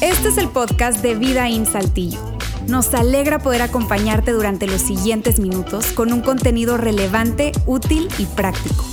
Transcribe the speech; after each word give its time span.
Este 0.00 0.28
es 0.28 0.38
el 0.38 0.48
podcast 0.48 1.02
de 1.02 1.14
Vida 1.14 1.48
en 1.48 1.66
Saltillo. 1.66 2.20
Nos 2.68 2.94
alegra 2.94 3.38
poder 3.38 3.62
acompañarte 3.62 4.32
durante 4.32 4.66
los 4.66 4.80
siguientes 4.80 5.40
minutos 5.40 5.92
con 5.92 6.12
un 6.12 6.20
contenido 6.20 6.76
relevante, 6.76 7.52
útil 7.66 8.08
y 8.18 8.26
práctico. 8.26 8.84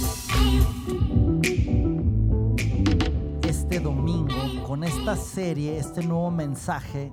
Este 3.48 3.80
domingo, 3.80 4.66
con 4.66 4.84
esta 4.84 5.16
serie, 5.16 5.78
este 5.78 6.04
nuevo 6.04 6.32
mensaje 6.32 7.12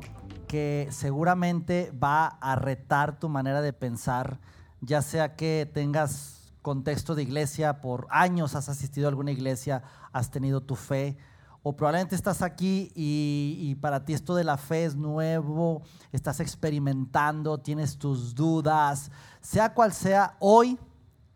que 0.49 0.89
seguramente 0.91 1.93
va 1.93 2.27
a 2.27 2.57
retar 2.57 3.19
tu 3.19 3.29
manera 3.29 3.63
de 3.63 3.73
pensar, 3.73 4.41
ya 4.81 5.03
sea 5.03 5.37
que 5.37 5.71
tengas 5.73 6.40
contexto 6.63 7.15
de 7.15 7.23
iglesia, 7.23 7.81
por 7.81 8.07
años 8.11 8.55
has 8.55 8.69
asistido 8.69 9.07
a 9.07 9.11
alguna 9.11 9.33
iglesia, 9.33 9.83
has 10.13 10.31
tenido 10.31 10.61
tu 10.61 10.77
fe, 10.77 11.17
o 11.63 11.77
probablemente 11.77 12.15
estás 12.15 12.41
aquí 12.41 12.91
y, 12.95 13.75
para 13.81 14.05
ti 14.05 14.15
esto 14.15 14.35
de 14.35 14.45
la 14.45 14.57
fe 14.57 14.85
es 14.85 14.97
nuevo, 14.97 15.83
estás 16.11 16.41
experimentando, 16.41 17.59
tienes 17.59 17.99
tus 17.99 18.35
dudas, 18.35 19.11
sea 19.41 19.75
cual 19.75 19.93
sea, 19.93 20.37
hoy 20.39 20.79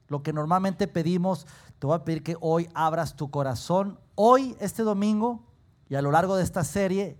lo 0.09 0.23
que 0.23 0.33
normalmente 0.33 0.87
pedimos, 0.87 1.47
te 1.79 1.87
voy 1.87 1.97
a 1.97 2.05
pedir 2.05 2.23
que 2.23 2.37
hoy 2.41 2.69
abras 2.75 3.17
tu 3.17 3.31
corazón. 3.31 3.98
Hoy, 4.15 4.56
este 4.61 4.83
domingo, 4.83 5.43
y 5.89 5.97
a 5.97 6.03
lo 6.03 6.11
largo 6.11 6.37
de 6.37 6.45
esta 6.45 6.65
serie, 6.65 7.19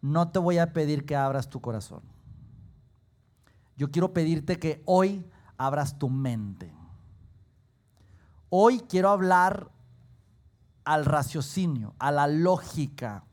no 0.00 0.28
te 0.30 0.38
voy 0.38 0.58
a 0.58 0.72
pedir 0.72 1.04
que 1.04 1.16
abras 1.16 1.48
tu 1.48 1.60
corazón. 1.60 2.02
Yo 3.76 3.90
quiero 3.90 4.14
pedirte 4.14 4.58
que 4.58 4.82
hoy 4.86 5.26
abras 5.58 5.98
tu 5.98 6.08
mente. 6.08 6.72
Hoy 8.58 8.80
quiero 8.88 9.10
hablar 9.10 9.68
al 10.86 11.04
raciocinio, 11.04 11.92
a 11.98 12.10
la 12.10 12.26
lógica. 12.26 13.24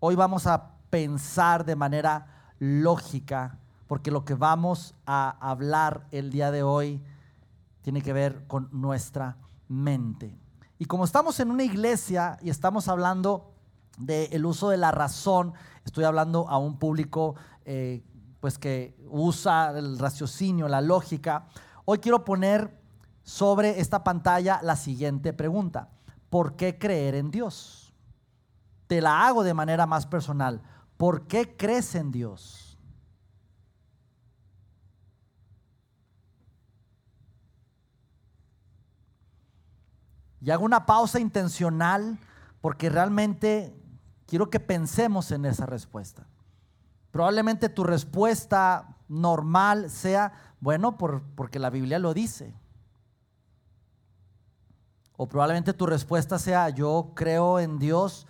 Hoy 0.00 0.14
vamos 0.14 0.46
a 0.46 0.76
pensar 0.88 1.66
de 1.66 1.76
manera 1.76 2.54
lógica, 2.58 3.58
porque 3.86 4.10
lo 4.10 4.24
que 4.24 4.32
vamos 4.32 4.94
a 5.04 5.28
hablar 5.46 6.06
el 6.10 6.30
día 6.30 6.50
de 6.50 6.62
hoy 6.62 7.02
tiene 7.82 8.00
que 8.00 8.14
ver 8.14 8.46
con 8.46 8.70
nuestra 8.72 9.36
mente. 9.68 10.34
Y 10.78 10.86
como 10.86 11.04
estamos 11.04 11.38
en 11.40 11.50
una 11.50 11.64
iglesia 11.64 12.38
y 12.40 12.48
estamos 12.48 12.88
hablando 12.88 13.52
del 13.98 14.46
uso 14.46 14.70
de 14.70 14.78
la 14.78 14.90
razón, 14.90 15.52
estoy 15.84 16.04
hablando 16.04 16.48
a 16.48 16.56
un 16.56 16.78
público 16.78 17.34
eh, 17.66 18.02
pues 18.40 18.56
que 18.56 18.96
usa 19.10 19.78
el 19.78 19.98
raciocinio, 19.98 20.66
la 20.66 20.80
lógica, 20.80 21.46
hoy 21.84 21.98
quiero 21.98 22.24
poner 22.24 22.79
sobre 23.30 23.80
esta 23.80 24.02
pantalla 24.02 24.60
la 24.62 24.74
siguiente 24.74 25.32
pregunta. 25.32 25.88
¿por 26.30 26.54
qué 26.56 26.78
creer 26.78 27.16
en 27.16 27.30
Dios? 27.30 27.92
Te 28.86 29.00
la 29.00 29.26
hago 29.26 29.42
de 29.42 29.52
manera 29.52 29.86
más 29.86 30.06
personal. 30.06 30.62
¿Por 30.96 31.26
qué 31.26 31.56
crees 31.56 31.94
en 31.94 32.10
Dios? 32.10 32.78
Y 40.40 40.50
hago 40.50 40.64
una 40.64 40.86
pausa 40.86 41.20
intencional 41.20 42.18
porque 42.60 42.88
realmente 42.88 43.76
quiero 44.26 44.48
que 44.48 44.58
pensemos 44.58 45.30
en 45.32 45.44
esa 45.44 45.66
respuesta. 45.66 46.26
Probablemente 47.10 47.68
tu 47.68 47.84
respuesta 47.84 48.96
normal 49.08 49.90
sea, 49.90 50.32
bueno, 50.60 50.96
porque 50.96 51.58
la 51.58 51.68
Biblia 51.68 51.98
lo 51.98 52.14
dice. 52.14 52.54
O 55.22 55.28
probablemente 55.28 55.74
tu 55.74 55.84
respuesta 55.84 56.38
sea, 56.38 56.70
yo 56.70 57.12
creo 57.14 57.60
en 57.60 57.78
Dios 57.78 58.26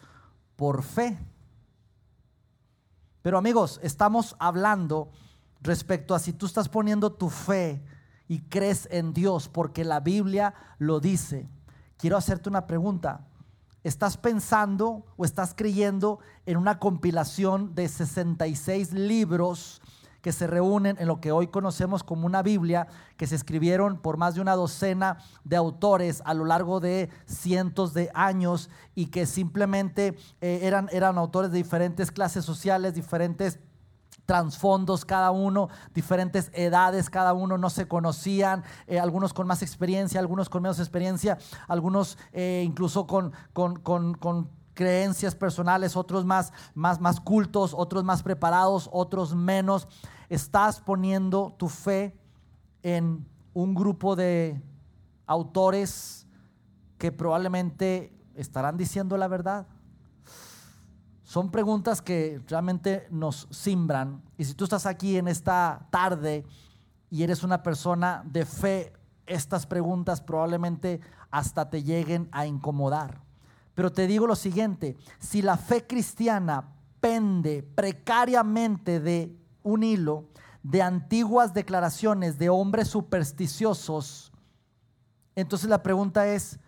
por 0.57 0.83
fe. 0.83 1.17
Pero 3.23 3.39
amigos, 3.39 3.79
estamos 3.85 4.35
hablando 4.41 5.13
respecto 5.61 6.17
a 6.17 6.19
si 6.19 6.33
tú 6.33 6.47
estás 6.47 6.69
poniendo 6.69 7.13
tu 7.13 7.31
fe 7.31 7.81
y 8.27 8.41
crees 8.41 8.89
en 8.91 9.13
Dios 9.13 9.49
porque 9.49 9.85
la 9.85 10.01
Biblia 10.01 10.53
lo 10.79 10.99
dice. 10.99 11.49
Quiero 11.97 12.17
hacerte 12.17 12.49
una 12.49 12.67
pregunta. 12.67 13.25
¿Estás 13.85 14.17
pensando 14.17 15.07
o 15.17 15.25
estás 15.25 15.55
creyendo 15.55 16.19
en 16.45 16.57
una 16.57 16.81
compilación 16.81 17.73
de 17.77 17.87
66 17.87 18.95
libros 18.95 19.81
que 20.23 20.33
se 20.33 20.47
reúnen 20.47 20.97
en 20.99 21.09
lo 21.09 21.21
que 21.21 21.33
hoy 21.33 21.49
conocemos 21.49 22.03
como 22.03 22.27
una 22.27 22.43
Biblia, 22.43 22.87
que 23.17 23.27
se 23.27 23.35
escribieron 23.35 23.99
por 23.99 24.17
más 24.17 24.35
de 24.35 24.41
una 24.41 24.55
docena 24.55 25.19
de 25.45 25.57
autores 25.57 26.23
a 26.25 26.35
lo 26.35 26.45
largo 26.45 26.81
de 26.81 27.11
cientos 27.27 27.95
de 27.95 28.11
años 28.15 28.71
y 28.95 29.07
que 29.07 29.27
simplemente 29.27 30.17
eh, 30.41 30.61
eran, 30.63 30.89
eran 30.93 31.19
autores 31.19 31.51
de 31.51 31.59
diferentes 31.59 32.11
clases 32.11 32.45
sociales, 32.45 32.95
diferentes 32.95 33.59
trasfondos 34.27 35.05
cada 35.05 35.33
uno, 35.33 35.69
diferentes 35.93 36.53
edades 36.55 37.11
cada 37.11 37.33
uno, 37.33 37.59
no 37.59 37.69
se 37.69 37.89
conocían, 37.89 38.63
eh, 38.87 39.01
algunos 39.01 39.35
con 39.35 39.49
más 39.49 39.61
experiencia, 39.61 40.21
algunos 40.21 40.49
con 40.49 40.63
menos 40.63 40.79
experiencia, 40.79 41.37
algunos 41.67 42.17
eh, 42.33 42.63
incluso 42.65 43.09
con, 43.09 43.33
con, 43.53 43.81
con 43.81 44.60
creencias 44.81 45.35
personales, 45.35 45.95
otros 45.95 46.25
más, 46.25 46.55
más, 46.75 47.03
más 47.03 47.21
cultos, 47.21 47.75
otros 47.77 48.03
más 48.03 48.23
preparados, 48.23 48.89
otros 48.91 49.35
menos. 49.35 49.87
Estás 50.31 50.81
poniendo 50.81 51.55
tu 51.59 51.69
fe 51.69 52.19
en 52.83 53.29
un 53.53 53.75
grupo 53.75 54.17
de 54.17 54.59
autores 55.27 56.27
que 56.97 57.13
probablemente 57.13 58.11
estarán 58.35 58.79
diciendo 58.79 59.19
la 59.19 59.29
verdad. 59.29 59.67
Son 61.25 61.51
preguntas 61.51 62.01
que 62.01 62.41
realmente 62.49 63.07
nos 63.11 63.49
simbran. 63.51 64.23
Y 64.39 64.47
si 64.47 64.55
tú 64.55 64.65
estás 64.65 64.87
aquí 64.87 65.19
en 65.19 65.29
esta 65.29 65.89
tarde 65.91 66.47
y 67.11 67.23
eres 67.23 67.43
una 67.43 67.63
persona 67.63 68.23
de 68.25 68.47
fe, 68.47 68.95
estas 69.27 69.67
preguntas 69.67 70.23
probablemente 70.23 71.03
hasta 71.31 71.69
te 71.69 71.83
lleguen 71.83 72.31
a 72.33 72.47
incomodar. 72.47 73.29
Pero 73.75 73.93
te 73.93 74.07
digo 74.07 74.27
lo 74.27 74.37
siguiente, 74.37 74.97
si 75.19 75.43
la 75.43 75.57
fe 75.57 75.87
cristiana 75.87 76.73
pende 77.01 77.63
precariamente 77.63 79.01
de 79.01 79.37
un 79.63 79.83
hilo 79.83 80.27
de 80.63 80.83
antiguas 80.83 81.55
declaraciones 81.55 82.39
de 82.39 82.49
hombres 82.51 82.89
supersticiosos, 82.89 84.33
entonces 85.35 85.71
la 85.71 85.83
pregunta 85.83 86.27
es, 86.27 86.59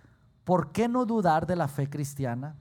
¿por 0.44 0.72
qué 0.72 0.88
no 0.88 1.04
dudar 1.04 1.46
de 1.46 1.56
la 1.56 1.68
fe 1.68 1.90
cristiana? 1.90 2.56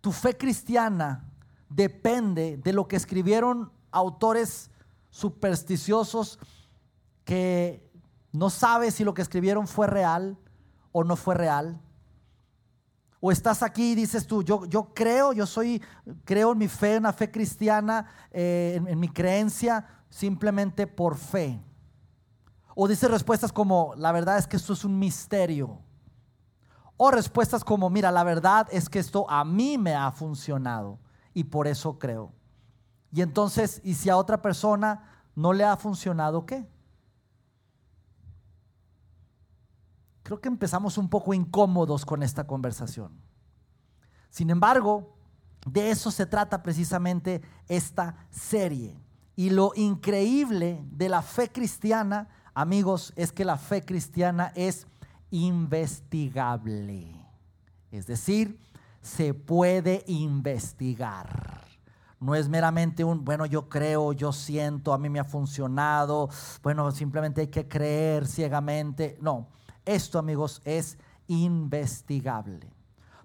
Tu 0.00 0.12
fe 0.12 0.36
cristiana 0.36 1.24
depende 1.68 2.58
de 2.58 2.72
lo 2.72 2.86
que 2.86 2.96
escribieron 2.96 3.72
autores 3.90 4.70
supersticiosos 5.10 6.38
que 7.24 7.90
no 8.32 8.50
sabes 8.50 8.94
si 8.94 9.04
lo 9.04 9.14
que 9.14 9.22
escribieron 9.22 9.66
fue 9.66 9.86
real 9.86 10.36
o 10.92 11.04
no 11.04 11.16
fue 11.16 11.34
real. 11.34 11.80
O 13.26 13.32
estás 13.32 13.62
aquí 13.62 13.92
y 13.92 13.94
dices 13.94 14.26
tú, 14.26 14.42
yo, 14.42 14.66
yo 14.66 14.92
creo, 14.92 15.32
yo 15.32 15.46
soy, 15.46 15.82
creo 16.26 16.52
en 16.52 16.58
mi 16.58 16.68
fe, 16.68 16.96
en 16.96 17.04
la 17.04 17.12
fe 17.14 17.30
cristiana, 17.30 18.06
eh, 18.30 18.78
en, 18.86 19.00
mi 19.00 19.08
creencia, 19.08 19.86
simplemente 20.10 20.86
por 20.86 21.16
fe. 21.16 21.58
O 22.74 22.86
dices 22.86 23.10
respuestas 23.10 23.50
como, 23.50 23.94
la 23.96 24.12
verdad 24.12 24.36
es 24.36 24.46
que 24.46 24.58
esto 24.58 24.74
es 24.74 24.84
un 24.84 24.98
misterio. 24.98 25.78
O 26.98 27.10
respuestas 27.10 27.64
como, 27.64 27.88
mira, 27.88 28.12
la 28.12 28.24
verdad 28.24 28.68
es 28.70 28.90
que 28.90 28.98
esto 28.98 29.24
a 29.30 29.42
mí 29.42 29.78
me 29.78 29.94
ha 29.94 30.12
funcionado 30.12 30.98
y 31.32 31.44
por 31.44 31.66
eso 31.66 31.98
creo. 31.98 32.30
Y 33.10 33.22
entonces, 33.22 33.80
¿y 33.84 33.94
si 33.94 34.10
a 34.10 34.18
otra 34.18 34.42
persona 34.42 35.24
no 35.34 35.54
le 35.54 35.64
ha 35.64 35.78
funcionado 35.78 36.44
qué? 36.44 36.68
creo 40.24 40.40
que 40.40 40.48
empezamos 40.48 40.98
un 40.98 41.08
poco 41.08 41.32
incómodos 41.32 42.04
con 42.04 42.24
esta 42.24 42.46
conversación. 42.46 43.12
Sin 44.34 44.50
embargo, 44.50 45.14
de 45.64 45.92
eso 45.92 46.10
se 46.10 46.26
trata 46.26 46.60
precisamente 46.60 47.40
esta 47.68 48.16
serie. 48.32 49.00
Y 49.36 49.50
lo 49.50 49.70
increíble 49.76 50.84
de 50.90 51.08
la 51.08 51.22
fe 51.22 51.52
cristiana, 51.52 52.26
amigos, 52.52 53.12
es 53.14 53.30
que 53.30 53.44
la 53.44 53.56
fe 53.56 53.84
cristiana 53.84 54.50
es 54.56 54.88
investigable. 55.30 57.14
Es 57.92 58.08
decir, 58.08 58.58
se 59.00 59.34
puede 59.34 60.02
investigar. 60.08 61.62
No 62.18 62.34
es 62.34 62.48
meramente 62.48 63.04
un, 63.04 63.24
bueno, 63.24 63.46
yo 63.46 63.68
creo, 63.68 64.12
yo 64.14 64.32
siento, 64.32 64.92
a 64.92 64.98
mí 64.98 65.08
me 65.08 65.20
ha 65.20 65.24
funcionado, 65.24 66.28
bueno, 66.60 66.90
simplemente 66.90 67.42
hay 67.42 67.48
que 67.48 67.68
creer 67.68 68.26
ciegamente. 68.26 69.16
No, 69.20 69.46
esto, 69.84 70.18
amigos, 70.18 70.60
es 70.64 70.98
investigable. 71.28 72.73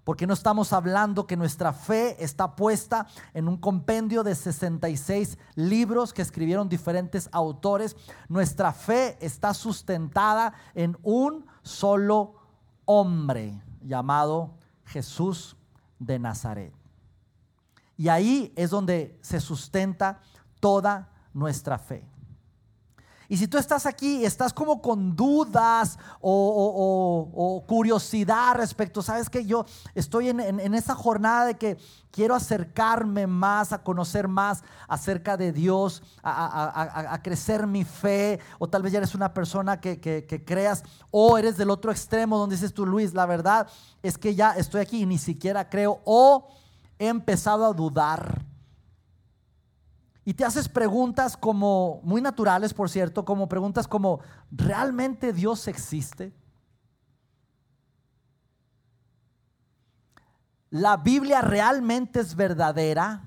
Porque 0.09 0.25
no 0.25 0.33
estamos 0.33 0.73
hablando 0.73 1.27
que 1.27 1.38
nuestra 1.38 1.71
fe 1.71 2.15
está 2.17 2.56
puesta 2.56 3.06
en 3.31 3.47
un 3.47 3.57
compendio 3.57 4.23
de 4.23 4.33
66 4.33 5.38
libros 5.53 6.13
que 6.13 6.23
escribieron 6.23 6.67
diferentes 6.67 7.29
autores. 7.31 7.95
Nuestra 8.27 8.73
fe 8.73 9.19
está 9.23 9.53
sustentada 9.53 10.56
en 10.73 10.97
un 11.03 11.45
solo 11.61 12.33
hombre 12.85 13.61
llamado 13.83 14.56
Jesús 14.83 15.56
de 16.00 16.17
Nazaret. 16.17 16.73
Y 17.95 18.09
ahí 18.09 18.51
es 18.56 18.71
donde 18.71 19.15
se 19.21 19.39
sustenta 19.39 20.21
toda 20.59 21.11
nuestra 21.35 21.77
fe. 21.77 22.03
Y 23.31 23.37
si 23.37 23.47
tú 23.47 23.59
estás 23.59 23.85
aquí, 23.85 24.25
estás 24.25 24.51
como 24.51 24.81
con 24.81 25.15
dudas 25.15 25.99
o, 26.19 27.63
curiosidad 27.67 28.55
respecto, 28.55 29.03
sabes 29.03 29.29
que 29.29 29.45
yo 29.45 29.67
estoy 29.93 30.29
en, 30.29 30.73
esa 30.73 30.95
jornada 30.95 31.45
de 31.45 31.55
que 31.55 31.77
quiero 32.09 32.33
acercarme 32.33 33.27
más, 33.27 33.71
a 33.71 33.83
conocer 33.83 34.27
más 34.27 34.63
acerca 34.87 35.37
de 35.37 35.51
Dios, 35.51 36.01
a, 36.23 37.19
crecer 37.23 37.67
mi 37.67 37.83
fe, 37.83 38.39
o 38.57 38.67
tal 38.67 38.81
vez 38.81 38.93
ya 38.93 38.97
eres 38.97 39.13
una 39.13 39.31
persona 39.31 39.79
que, 39.79 39.99
que 39.99 40.43
creas, 40.43 40.83
o 41.11 41.37
eres 41.37 41.55
del 41.55 41.69
otro 41.69 41.91
extremo 41.91 42.39
donde 42.39 42.55
dices 42.55 42.73
tú, 42.73 42.83
Luis, 42.83 43.13
la 43.13 43.27
verdad 43.27 43.67
es 44.01 44.17
que 44.17 44.33
ya 44.33 44.53
estoy 44.53 44.81
aquí 44.81 45.03
y 45.03 45.05
ni 45.05 45.19
siquiera 45.19 45.69
creo, 45.69 46.01
o 46.03 46.47
he 46.97 47.07
empezado 47.07 47.63
a 47.65 47.73
dudar 47.73 48.48
y 50.29 50.35
te 50.35 50.45
haces 50.45 50.69
preguntas 50.69 51.35
como, 51.35 52.01
muy 52.03 52.21
naturales 52.21 52.71
por 52.71 52.87
cierto, 52.87 53.25
como 53.25 53.49
preguntas 53.49 53.87
como, 53.87 54.19
¿realmente 54.51 55.33
Dios 55.33 55.67
existe? 55.67 56.31
¿La 60.69 60.97
Biblia 60.97 61.41
realmente 61.41 62.19
es 62.19 62.35
verdadera? 62.35 63.23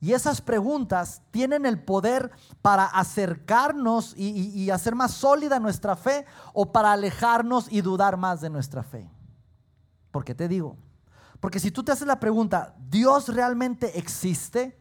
Y 0.00 0.14
esas 0.14 0.40
preguntas 0.40 1.22
tienen 1.30 1.64
el 1.64 1.80
poder 1.80 2.32
para 2.60 2.86
acercarnos 2.86 4.14
y, 4.16 4.30
y, 4.30 4.70
hacer 4.70 4.96
más 4.96 5.12
sólida 5.12 5.60
nuestra 5.60 5.94
fe 5.94 6.26
o 6.54 6.72
para 6.72 6.90
alejarnos 6.90 7.70
y 7.70 7.82
dudar 7.82 8.16
más 8.16 8.40
de 8.40 8.50
nuestra 8.50 8.82
fe. 8.82 9.08
¿Por 10.10 10.24
qué 10.24 10.34
te 10.34 10.48
digo? 10.48 10.76
Porque 11.42 11.58
si 11.58 11.72
tú 11.72 11.82
te 11.82 11.90
haces 11.90 12.06
la 12.06 12.20
pregunta, 12.20 12.72
¿Dios 12.88 13.26
realmente 13.26 13.98
existe? 13.98 14.78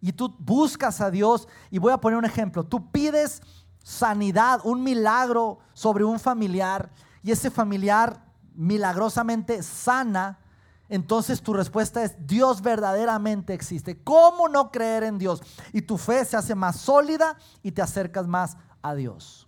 Y 0.00 0.10
tú 0.10 0.34
buscas 0.40 1.00
a 1.00 1.12
Dios, 1.12 1.46
y 1.70 1.78
voy 1.78 1.92
a 1.92 1.98
poner 1.98 2.18
un 2.18 2.24
ejemplo, 2.24 2.64
tú 2.64 2.90
pides 2.90 3.40
sanidad, 3.84 4.60
un 4.64 4.82
milagro 4.82 5.60
sobre 5.74 6.02
un 6.02 6.18
familiar, 6.18 6.90
y 7.22 7.30
ese 7.30 7.52
familiar 7.52 8.20
milagrosamente 8.56 9.62
sana, 9.62 10.40
entonces 10.88 11.40
tu 11.40 11.54
respuesta 11.54 12.02
es, 12.02 12.16
Dios 12.18 12.62
verdaderamente 12.62 13.54
existe. 13.54 14.02
¿Cómo 14.02 14.48
no 14.48 14.72
creer 14.72 15.04
en 15.04 15.18
Dios? 15.18 15.40
Y 15.72 15.82
tu 15.82 15.98
fe 15.98 16.24
se 16.24 16.36
hace 16.36 16.56
más 16.56 16.80
sólida 16.80 17.36
y 17.62 17.70
te 17.70 17.82
acercas 17.82 18.26
más 18.26 18.56
a 18.82 18.96
Dios. 18.96 19.46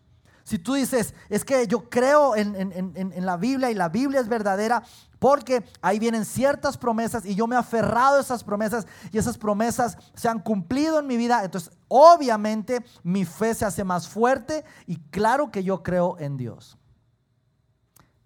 Si 0.49 0.59
tú 0.59 0.75
dices, 0.75 1.15
es 1.29 1.45
que 1.45 1.67
yo 1.67 1.91
creo 1.91 2.35
en, 2.35 3.27
la 3.27 3.37
Biblia 3.37 3.71
y 3.71 3.75
la 3.75 3.91
Biblia 3.91 4.21
es 4.21 4.29
verdadera, 4.29 4.83
porque 5.19 5.65
ahí 5.81 5.99
vienen 5.99 6.25
ciertas 6.25 6.77
promesas 6.77 7.25
y 7.25 7.35
yo 7.35 7.47
me 7.47 7.57
he 7.57 7.59
aferrado 7.59 8.19
a 8.19 8.21
esas 8.21 8.45
promesas 8.45 8.87
y 9.13 9.19
esas 9.19 9.37
promesas 9.39 9.99
se 10.15 10.29
han 10.29 10.39
cumplido 10.39 10.99
en 11.01 11.07
mi 11.07 11.17
vida. 11.17 11.45
Entonces, 11.45 11.73
obviamente, 11.89 12.85
mi 13.03 13.25
fe 13.25 13.55
se 13.55 13.65
hace 13.65 13.85
más 13.85 14.09
fuerte 14.09 14.65
y 14.87 14.97
claro 15.11 15.51
que 15.51 15.65
yo 15.65 15.83
creo 15.83 16.17
en 16.19 16.37
Dios. 16.37 16.79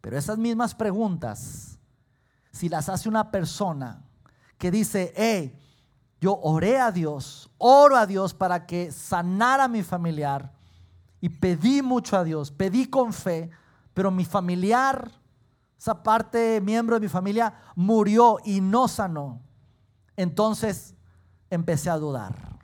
Pero 0.00 0.19
esas 0.19 0.39
mismas 0.39 0.75
preguntas, 0.75 1.79
si 2.50 2.69
las 2.69 2.89
hace 2.89 3.09
una 3.09 3.31
persona 3.31 4.03
que 4.59 4.71
dice, 4.71 5.12
hey, 5.17 5.59
yo 6.21 6.39
oré 6.43 6.79
a 6.79 6.93
Dios, 6.93 7.50
oro 7.59 7.97
a 7.97 8.06
Dios 8.06 8.35
para 8.35 8.67
que 8.67 8.93
sanara 8.93 9.65
a 9.65 9.69
mi 9.69 9.83
familiar, 9.83 10.53
y 11.23 11.29
pedí 11.29 11.83
mucho 11.83 12.17
a 12.17 12.25
Dios, 12.25 12.50
pedí 12.50 12.87
con 12.87 13.12
fe, 13.12 13.49
pero 13.94 14.11
mi 14.11 14.25
familiar, 14.25 15.09
esa 15.82 16.00
parte 16.00 16.61
miembro 16.61 16.94
de 16.94 17.00
mi 17.00 17.08
familia, 17.08 17.55
murió 17.75 18.38
y 18.44 18.61
no 18.61 18.87
sanó. 18.87 19.43
Entonces 20.14 20.94
empecé 21.50 21.90
a 21.90 21.99
dudar 21.99 22.61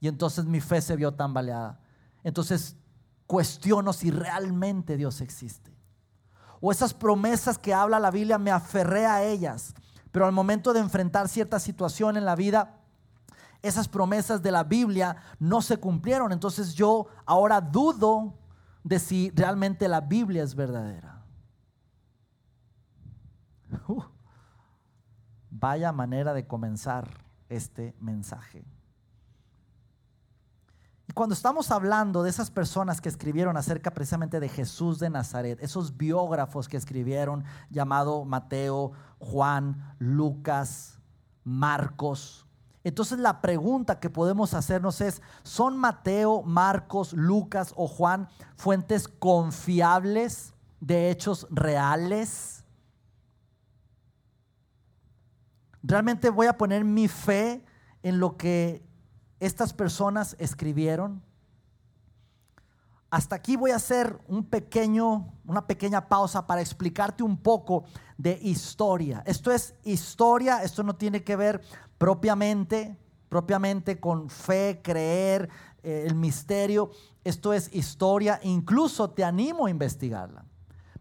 y 0.00 0.06
entonces 0.06 0.44
mi 0.44 0.60
fe 0.60 0.82
se 0.82 0.94
vio 0.94 1.14
tambaleada. 1.14 1.80
Entonces 2.22 2.76
cuestiono 3.26 3.94
si 3.94 4.10
realmente 4.10 4.98
Dios 4.98 5.22
existe. 5.22 5.74
O 6.60 6.70
esas 6.70 6.92
promesas 6.92 7.56
que 7.56 7.72
habla 7.72 7.98
la 7.98 8.10
Biblia, 8.10 8.36
me 8.36 8.50
aferré 8.50 9.06
a 9.06 9.24
ellas, 9.24 9.72
pero 10.12 10.26
al 10.26 10.32
momento 10.32 10.74
de 10.74 10.80
enfrentar 10.80 11.30
cierta 11.30 11.58
situación 11.60 12.18
en 12.18 12.26
la 12.26 12.36
vida, 12.36 12.82
esas 13.62 13.88
promesas 13.88 14.42
de 14.42 14.52
la 14.52 14.64
Biblia 14.64 15.16
no 15.38 15.62
se 15.62 15.78
cumplieron. 15.78 16.32
Entonces 16.32 16.74
yo 16.74 17.06
ahora 17.24 17.62
dudo 17.62 18.34
de 18.84 18.98
si 18.98 19.30
realmente 19.30 19.88
la 19.88 20.02
Biblia 20.02 20.42
es 20.42 20.54
verdadera. 20.54 21.17
Uh, 23.88 24.02
vaya 25.50 25.92
manera 25.92 26.34
de 26.34 26.46
comenzar 26.46 27.08
este 27.48 27.94
mensaje. 28.00 28.64
Y 31.06 31.12
cuando 31.12 31.34
estamos 31.34 31.70
hablando 31.70 32.22
de 32.22 32.30
esas 32.30 32.50
personas 32.50 33.00
que 33.00 33.08
escribieron 33.08 33.56
acerca 33.56 33.92
precisamente 33.92 34.40
de 34.40 34.48
Jesús 34.48 34.98
de 34.98 35.08
Nazaret, 35.08 35.58
esos 35.62 35.96
biógrafos 35.96 36.68
que 36.68 36.76
escribieron, 36.76 37.44
llamado 37.70 38.24
Mateo, 38.24 38.92
Juan, 39.18 39.94
Lucas, 39.98 40.98
Marcos, 41.44 42.48
entonces 42.84 43.18
la 43.18 43.40
pregunta 43.40 44.00
que 44.00 44.08
podemos 44.08 44.54
hacernos 44.54 45.00
es, 45.00 45.20
¿son 45.42 45.76
Mateo, 45.76 46.42
Marcos, 46.42 47.12
Lucas 47.12 47.74
o 47.76 47.86
Juan 47.86 48.28
fuentes 48.56 49.08
confiables 49.08 50.54
de 50.80 51.10
hechos 51.10 51.46
reales? 51.50 52.57
¿Realmente 55.82 56.30
voy 56.30 56.46
a 56.46 56.56
poner 56.56 56.84
mi 56.84 57.08
fe 57.08 57.64
en 58.02 58.18
lo 58.18 58.36
que 58.36 58.84
estas 59.40 59.72
personas 59.72 60.36
escribieron? 60.38 61.22
Hasta 63.10 63.36
aquí 63.36 63.56
voy 63.56 63.70
a 63.70 63.76
hacer 63.76 64.18
un 64.28 64.44
pequeño, 64.44 65.32
una 65.46 65.66
pequeña 65.66 66.08
pausa 66.08 66.46
para 66.46 66.60
explicarte 66.60 67.22
un 67.22 67.38
poco 67.38 67.84
de 68.18 68.38
historia. 68.42 69.22
Esto 69.24 69.50
es 69.50 69.74
historia, 69.82 70.62
esto 70.62 70.82
no 70.82 70.94
tiene 70.96 71.24
que 71.24 71.34
ver 71.34 71.62
propiamente, 71.96 72.98
propiamente 73.30 73.98
con 73.98 74.28
fe, 74.28 74.80
creer, 74.82 75.48
eh, 75.82 76.04
el 76.06 76.16
misterio. 76.16 76.90
Esto 77.24 77.54
es 77.54 77.74
historia, 77.74 78.40
incluso 78.42 79.08
te 79.10 79.24
animo 79.24 79.66
a 79.66 79.70
investigarla. 79.70 80.44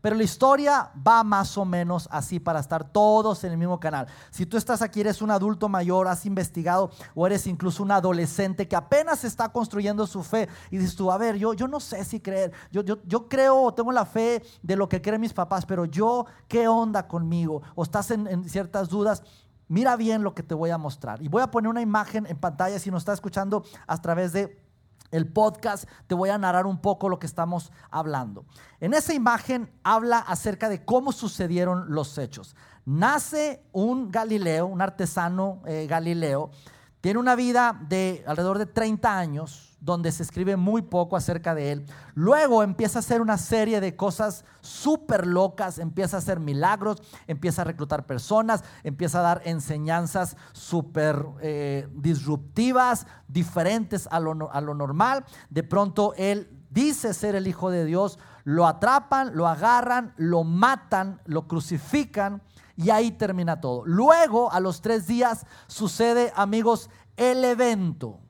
Pero 0.01 0.15
la 0.15 0.23
historia 0.23 0.91
va 1.05 1.23
más 1.23 1.57
o 1.57 1.65
menos 1.65 2.07
así 2.11 2.39
para 2.39 2.59
estar 2.59 2.83
todos 2.83 3.43
en 3.43 3.51
el 3.51 3.57
mismo 3.57 3.79
canal. 3.79 4.07
Si 4.29 4.45
tú 4.45 4.57
estás 4.57 4.81
aquí, 4.81 5.01
eres 5.01 5.21
un 5.21 5.31
adulto 5.31 5.69
mayor, 5.69 6.07
has 6.07 6.25
investigado 6.25 6.91
o 7.15 7.25
eres 7.25 7.47
incluso 7.47 7.83
un 7.83 7.91
adolescente 7.91 8.67
que 8.67 8.75
apenas 8.75 9.23
está 9.23 9.49
construyendo 9.49 10.05
su 10.05 10.23
fe 10.23 10.47
y 10.69 10.77
dices 10.77 10.95
tú, 10.95 11.11
a 11.11 11.17
ver, 11.17 11.37
yo, 11.37 11.53
yo 11.53 11.67
no 11.67 11.79
sé 11.79 12.03
si 12.05 12.19
creer, 12.19 12.51
yo, 12.71 12.83
yo, 12.83 12.99
yo 13.05 13.27
creo, 13.27 13.73
tengo 13.73 13.91
la 13.91 14.05
fe 14.05 14.43
de 14.61 14.75
lo 14.75 14.87
que 14.87 15.01
creen 15.01 15.21
mis 15.21 15.33
papás, 15.33 15.65
pero 15.65 15.85
yo, 15.85 16.25
¿qué 16.47 16.67
onda 16.67 17.07
conmigo? 17.07 17.61
O 17.75 17.83
estás 17.83 18.11
en, 18.11 18.27
en 18.27 18.47
ciertas 18.47 18.89
dudas. 18.89 19.23
Mira 19.69 19.97
bien 19.97 20.23
lo 20.23 20.33
que 20.33 20.43
te 20.43 20.55
voy 20.55 20.69
a 20.69 20.77
mostrar. 20.77 21.21
Y 21.21 21.27
voy 21.27 21.41
a 21.41 21.51
poner 21.51 21.69
una 21.69 21.81
imagen 21.81 22.25
en 22.25 22.37
pantalla 22.37 22.79
si 22.79 22.89
nos 22.89 23.01
está 23.01 23.13
escuchando 23.13 23.63
a 23.85 24.01
través 24.01 24.31
de 24.31 24.66
el 25.11 25.27
podcast, 25.27 25.89
te 26.07 26.15
voy 26.15 26.29
a 26.29 26.37
narrar 26.37 26.65
un 26.65 26.79
poco 26.79 27.09
lo 27.09 27.19
que 27.19 27.25
estamos 27.25 27.71
hablando. 27.91 28.45
En 28.79 28.93
esa 28.93 29.13
imagen 29.13 29.71
habla 29.83 30.19
acerca 30.19 30.69
de 30.69 30.83
cómo 30.83 31.11
sucedieron 31.11 31.93
los 31.93 32.17
hechos. 32.17 32.55
Nace 32.85 33.63
un 33.71 34.11
Galileo, 34.11 34.65
un 34.65 34.81
artesano 34.81 35.61
eh, 35.65 35.87
Galileo, 35.89 36.51
tiene 37.01 37.19
una 37.19 37.35
vida 37.35 37.79
de 37.87 38.23
alrededor 38.25 38.57
de 38.57 38.65
30 38.65 39.17
años, 39.17 39.77
donde 39.79 40.11
se 40.11 40.23
escribe 40.23 40.55
muy 40.55 40.81
poco 40.81 41.15
acerca 41.15 41.53
de 41.53 41.71
él. 41.71 41.85
Luego 42.15 42.63
empieza 42.63 42.97
a 42.97 43.01
hacer 43.01 43.21
una 43.21 43.37
serie 43.37 43.79
de 43.79 43.95
cosas 43.95 44.43
súper 44.61 45.27
locas, 45.27 45.77
empieza 45.77 46.17
a 46.17 46.19
hacer 46.19 46.39
milagros, 46.39 47.01
empieza 47.27 47.61
a 47.61 47.65
reclutar 47.65 48.05
personas, 48.05 48.63
empieza 48.83 49.19
a 49.19 49.23
dar 49.23 49.41
enseñanzas 49.45 50.35
súper 50.53 51.23
eh, 51.41 51.87
disruptivas, 51.93 53.05
diferentes 53.27 54.07
a 54.11 54.19
lo, 54.19 54.51
a 54.51 54.61
lo 54.61 54.73
normal. 54.73 55.23
De 55.51 55.63
pronto 55.63 56.13
él 56.17 56.49
dice 56.71 57.13
ser 57.13 57.35
el 57.35 57.47
Hijo 57.47 57.69
de 57.69 57.85
Dios, 57.85 58.17
lo 58.43 58.65
atrapan, 58.65 59.35
lo 59.35 59.47
agarran, 59.47 60.13
lo 60.17 60.43
matan, 60.43 61.21
lo 61.25 61.47
crucifican 61.47 62.41
y 62.77 62.91
ahí 62.91 63.11
termina 63.11 63.59
todo. 63.59 63.83
Luego, 63.85 64.51
a 64.51 64.61
los 64.61 64.81
tres 64.81 65.07
días, 65.07 65.45
sucede, 65.67 66.31
amigos, 66.35 66.89
el 67.17 67.43
evento 67.43 68.21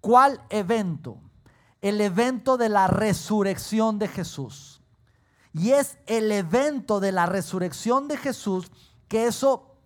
¿Cuál 0.00 0.40
evento? 0.48 1.18
El 1.82 2.00
evento 2.00 2.56
de 2.56 2.68
la 2.68 2.86
resurrección 2.86 3.98
de 3.98 4.08
Jesús. 4.08 4.82
Y 5.52 5.70
es 5.72 5.98
el 6.06 6.30
evento 6.32 7.00
de 7.00 7.12
la 7.12 7.26
resurrección 7.26 8.08
de 8.08 8.16
Jesús 8.16 8.70
que 9.08 9.26
eso 9.26 9.76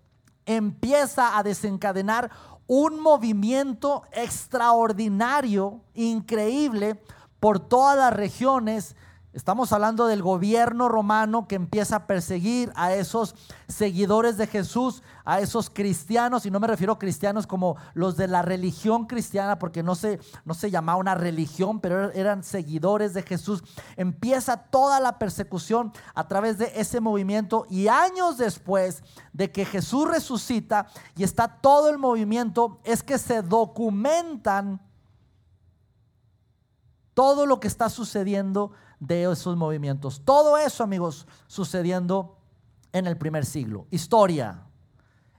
empieza 0.46 1.38
a 1.38 1.42
desencadenar 1.42 2.30
un 2.66 3.00
movimiento 3.00 4.02
extraordinario, 4.12 5.80
increíble, 5.94 7.00
por 7.40 7.60
todas 7.60 7.96
las 7.96 8.12
regiones 8.12 8.96
Estamos 9.34 9.72
hablando 9.72 10.06
del 10.06 10.22
gobierno 10.22 10.88
romano 10.88 11.48
que 11.48 11.56
empieza 11.56 11.96
a 11.96 12.06
perseguir 12.06 12.72
a 12.76 12.94
esos 12.94 13.34
seguidores 13.66 14.36
de 14.36 14.46
Jesús, 14.46 15.02
a 15.24 15.40
esos 15.40 15.70
cristianos, 15.70 16.46
y 16.46 16.52
no 16.52 16.60
me 16.60 16.68
refiero 16.68 16.92
a 16.92 16.98
cristianos 17.00 17.44
como 17.48 17.76
los 17.94 18.16
de 18.16 18.28
la 18.28 18.42
religión 18.42 19.06
cristiana, 19.06 19.58
porque 19.58 19.82
no 19.82 19.96
se, 19.96 20.20
no 20.44 20.54
se 20.54 20.70
llamaba 20.70 21.00
una 21.00 21.16
religión, 21.16 21.80
pero 21.80 22.12
eran 22.12 22.44
seguidores 22.44 23.12
de 23.12 23.24
Jesús. 23.24 23.64
Empieza 23.96 24.56
toda 24.56 25.00
la 25.00 25.18
persecución 25.18 25.92
a 26.14 26.28
través 26.28 26.56
de 26.58 26.70
ese 26.76 27.00
movimiento 27.00 27.66
y 27.68 27.88
años 27.88 28.38
después 28.38 29.02
de 29.32 29.50
que 29.50 29.64
Jesús 29.64 30.08
resucita 30.08 30.86
y 31.16 31.24
está 31.24 31.48
todo 31.48 31.90
el 31.90 31.98
movimiento, 31.98 32.78
es 32.84 33.02
que 33.02 33.18
se 33.18 33.42
documentan 33.42 34.80
todo 37.14 37.46
lo 37.46 37.58
que 37.58 37.66
está 37.66 37.88
sucediendo 37.88 38.72
de 39.00 39.30
esos 39.30 39.56
movimientos. 39.56 40.22
Todo 40.24 40.56
eso, 40.56 40.84
amigos, 40.84 41.26
sucediendo 41.46 42.38
en 42.92 43.06
el 43.06 43.16
primer 43.16 43.44
siglo. 43.44 43.86
Historia. 43.90 44.62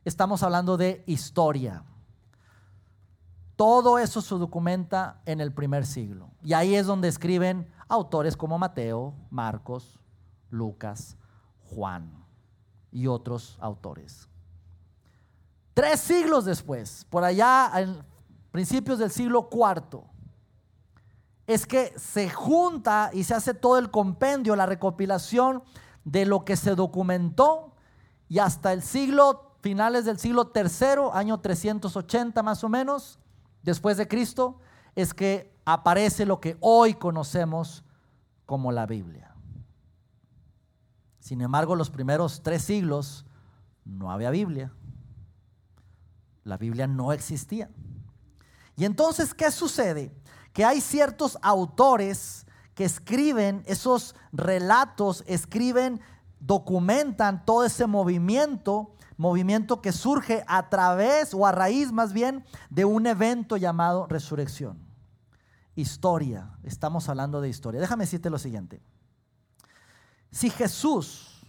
Estamos 0.04 0.44
hablando 0.44 0.78
de 0.78 1.04
historia. 1.08 1.84
Todo 3.56 3.98
eso 3.98 4.22
se 4.22 4.36
documenta 4.36 5.22
en 5.26 5.40
el 5.40 5.54
primer 5.54 5.86
siglo. 5.86 6.32
Y 6.44 6.54
ahí 6.54 6.76
es 6.76 6.86
donde 6.86 7.08
escriben 7.08 7.72
autores 7.88 8.36
como 8.36 8.58
Mateo, 8.58 9.14
Marcos, 9.30 10.00
Lucas, 10.50 11.18
Juan 11.64 12.26
y 12.92 13.08
otros 13.08 13.58
autores. 13.62 14.28
Tres 15.74 16.00
siglos 16.00 16.46
después, 16.46 17.06
por 17.10 17.24
allá 17.24 17.72
en 17.76 18.04
principios 18.52 19.00
del 19.00 19.12
siglo 19.12 19.50
IV, 19.52 20.02
es 21.48 21.66
que 21.66 21.94
se 21.98 22.30
junta 22.30 23.12
y 23.14 23.24
se 23.24 23.36
hace 23.36 23.54
todo 23.54 23.78
el 23.78 23.92
compendio, 23.92 24.56
la 24.56 24.66
recopilación 24.66 25.64
de 26.04 26.26
lo 26.26 26.44
que 26.46 26.56
se 26.56 26.76
documentó 26.76 27.76
y 28.28 28.40
hasta 28.40 28.74
el 28.74 28.82
siglo, 28.82 29.58
finales 29.62 30.06
del 30.06 30.18
siglo 30.20 30.48
tercero, 30.48 31.14
año 31.14 31.40
380 31.40 32.42
más 32.42 32.64
o 32.64 32.70
menos, 32.70 33.20
después 33.62 33.98
de 33.98 34.08
Cristo, 34.08 34.60
es 34.96 35.14
que 35.14 35.56
aparece 35.66 36.26
lo 36.26 36.40
que 36.40 36.58
hoy 36.62 36.96
conocemos 36.96 37.84
como 38.46 38.72
la 38.72 38.86
Biblia. 38.86 39.36
Sin 41.20 41.42
embargo, 41.42 41.76
los 41.76 41.90
primeros 41.90 42.42
tres 42.44 42.62
siglos 42.64 43.26
no 43.84 44.12
había 44.12 44.30
Biblia. 44.30 44.72
La 46.44 46.58
Biblia 46.58 46.86
no 46.86 47.12
existía. 47.12 47.72
Y 48.78 48.86
entonces, 48.86 49.34
¿qué 49.34 49.50
sucede? 49.50 50.16
Que 50.56 50.64
hay 50.64 50.80
ciertos 50.80 51.38
autores 51.42 52.48
que 52.76 52.86
escriben 52.86 53.62
esos 53.68 54.16
relatos, 54.32 55.22
escriben, 55.28 56.00
documentan 56.40 57.44
todo 57.44 57.66
ese 57.66 57.88
movimiento, 57.88 58.96
movimiento 59.18 59.82
que 59.82 59.92
surge 59.92 60.46
a 60.48 60.70
través 60.70 61.34
o 61.34 61.46
a 61.46 61.52
raíz 61.52 61.92
más 61.92 62.14
bien 62.14 62.46
de 62.70 62.86
un 62.86 63.06
evento 63.06 63.58
llamado 63.58 64.08
resurrección. 64.08 64.80
Historia, 65.76 66.58
estamos 66.64 67.10
hablando 67.10 67.42
de 67.42 67.50
historia. 67.50 67.82
Déjame 67.82 68.06
decirte 68.06 68.30
lo 68.30 68.40
siguiente. 68.40 68.82
Si 70.32 70.50
Jesús, 70.50 71.42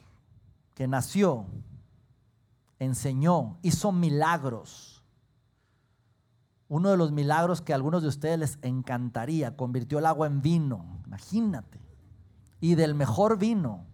que 0.75 0.89
nació, 0.89 1.47
enseñó, 2.81 3.57
hizo 3.63 3.93
milagros, 3.93 4.96
uno 6.69 6.91
de 6.91 6.97
los 6.97 7.13
milagros 7.13 7.61
que 7.61 7.73
a 7.73 7.77
algunos 7.77 8.03
de 8.03 8.09
ustedes 8.09 8.39
les 8.39 8.59
encantaría, 8.63 9.57
convirtió 9.57 9.99
el 9.99 10.07
agua 10.07 10.27
en 10.27 10.43
vino, 10.43 11.01
imagínate. 11.07 11.81
Y 12.61 12.75
del 12.75 12.95
mejor 12.95 13.39
vino, 13.39 13.87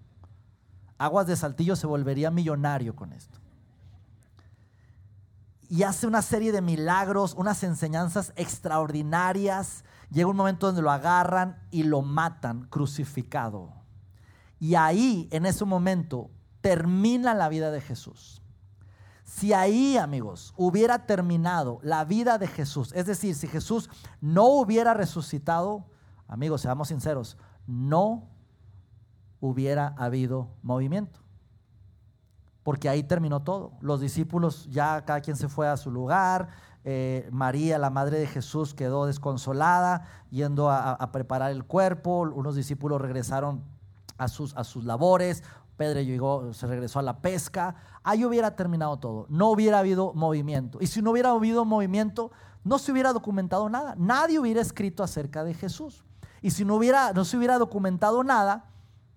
Aguas 1.02 1.26
de 1.26 1.34
Saltillo 1.34 1.74
se 1.74 1.88
volvería 1.88 2.30
millonario 2.30 2.94
con 2.94 3.12
esto. 3.12 3.40
Y 5.68 5.82
hace 5.82 6.06
una 6.06 6.22
serie 6.22 6.52
de 6.52 6.60
milagros, 6.60 7.34
unas 7.34 7.64
enseñanzas 7.64 8.32
extraordinarias. 8.36 9.84
Llega 10.10 10.28
un 10.28 10.36
momento 10.36 10.66
donde 10.66 10.82
lo 10.82 10.90
agarran 10.90 11.58
y 11.70 11.82
lo 11.82 12.02
matan 12.02 12.68
crucificado. 12.68 13.72
Y 14.60 14.76
ahí, 14.76 15.28
en 15.32 15.44
ese 15.46 15.64
momento, 15.64 16.30
termina 16.60 17.34
la 17.34 17.48
vida 17.48 17.70
de 17.70 17.80
Jesús. 17.80 18.41
Si 19.34 19.54
ahí, 19.54 19.96
amigos, 19.96 20.52
hubiera 20.58 21.06
terminado 21.06 21.80
la 21.82 22.04
vida 22.04 22.36
de 22.36 22.46
Jesús, 22.46 22.92
es 22.94 23.06
decir, 23.06 23.34
si 23.34 23.48
Jesús 23.48 23.88
no 24.20 24.44
hubiera 24.44 24.92
resucitado, 24.92 25.86
amigos, 26.28 26.60
seamos 26.60 26.88
sinceros, 26.88 27.38
no 27.66 28.28
hubiera 29.40 29.94
habido 29.96 30.50
movimiento. 30.62 31.20
Porque 32.62 32.90
ahí 32.90 33.02
terminó 33.02 33.42
todo. 33.42 33.72
Los 33.80 34.02
discípulos 34.02 34.68
ya 34.70 35.02
cada 35.06 35.22
quien 35.22 35.36
se 35.36 35.48
fue 35.48 35.66
a 35.66 35.78
su 35.78 35.90
lugar. 35.90 36.48
Eh, 36.84 37.26
María, 37.32 37.78
la 37.78 37.88
madre 37.88 38.18
de 38.18 38.26
Jesús, 38.26 38.74
quedó 38.74 39.06
desconsolada 39.06 40.04
yendo 40.30 40.70
a, 40.70 41.10
preparar 41.10 41.52
el 41.52 41.64
cuerpo. 41.64 42.20
Unos 42.20 42.54
discípulos 42.54 43.00
regresaron 43.00 43.64
a 44.18 44.28
sus, 44.28 44.54
a 44.58 44.62
sus 44.62 44.84
labores. 44.84 45.42
Pedro 45.76 46.00
llegó, 46.00 46.52
se 46.52 46.66
regresó 46.66 46.98
a 46.98 47.02
la 47.02 47.20
pesca. 47.20 47.74
Ahí 48.02 48.24
hubiera 48.24 48.54
terminado 48.56 48.98
todo. 48.98 49.26
No 49.28 49.50
hubiera 49.50 49.78
habido 49.78 50.12
movimiento. 50.14 50.78
Y 50.80 50.86
si 50.86 51.02
no 51.02 51.10
hubiera 51.12 51.30
habido 51.30 51.64
movimiento, 51.64 52.30
no 52.64 52.78
se 52.78 52.92
hubiera 52.92 53.12
documentado 53.12 53.68
nada. 53.68 53.94
Nadie 53.96 54.38
hubiera 54.38 54.60
escrito 54.60 55.02
acerca 55.02 55.44
de 55.44 55.54
Jesús. 55.54 56.04
Y 56.40 56.50
si 56.50 56.64
no, 56.64 56.76
hubiera, 56.76 57.12
no 57.12 57.24
se 57.24 57.36
hubiera 57.36 57.58
documentado 57.58 58.22
nada, 58.24 58.70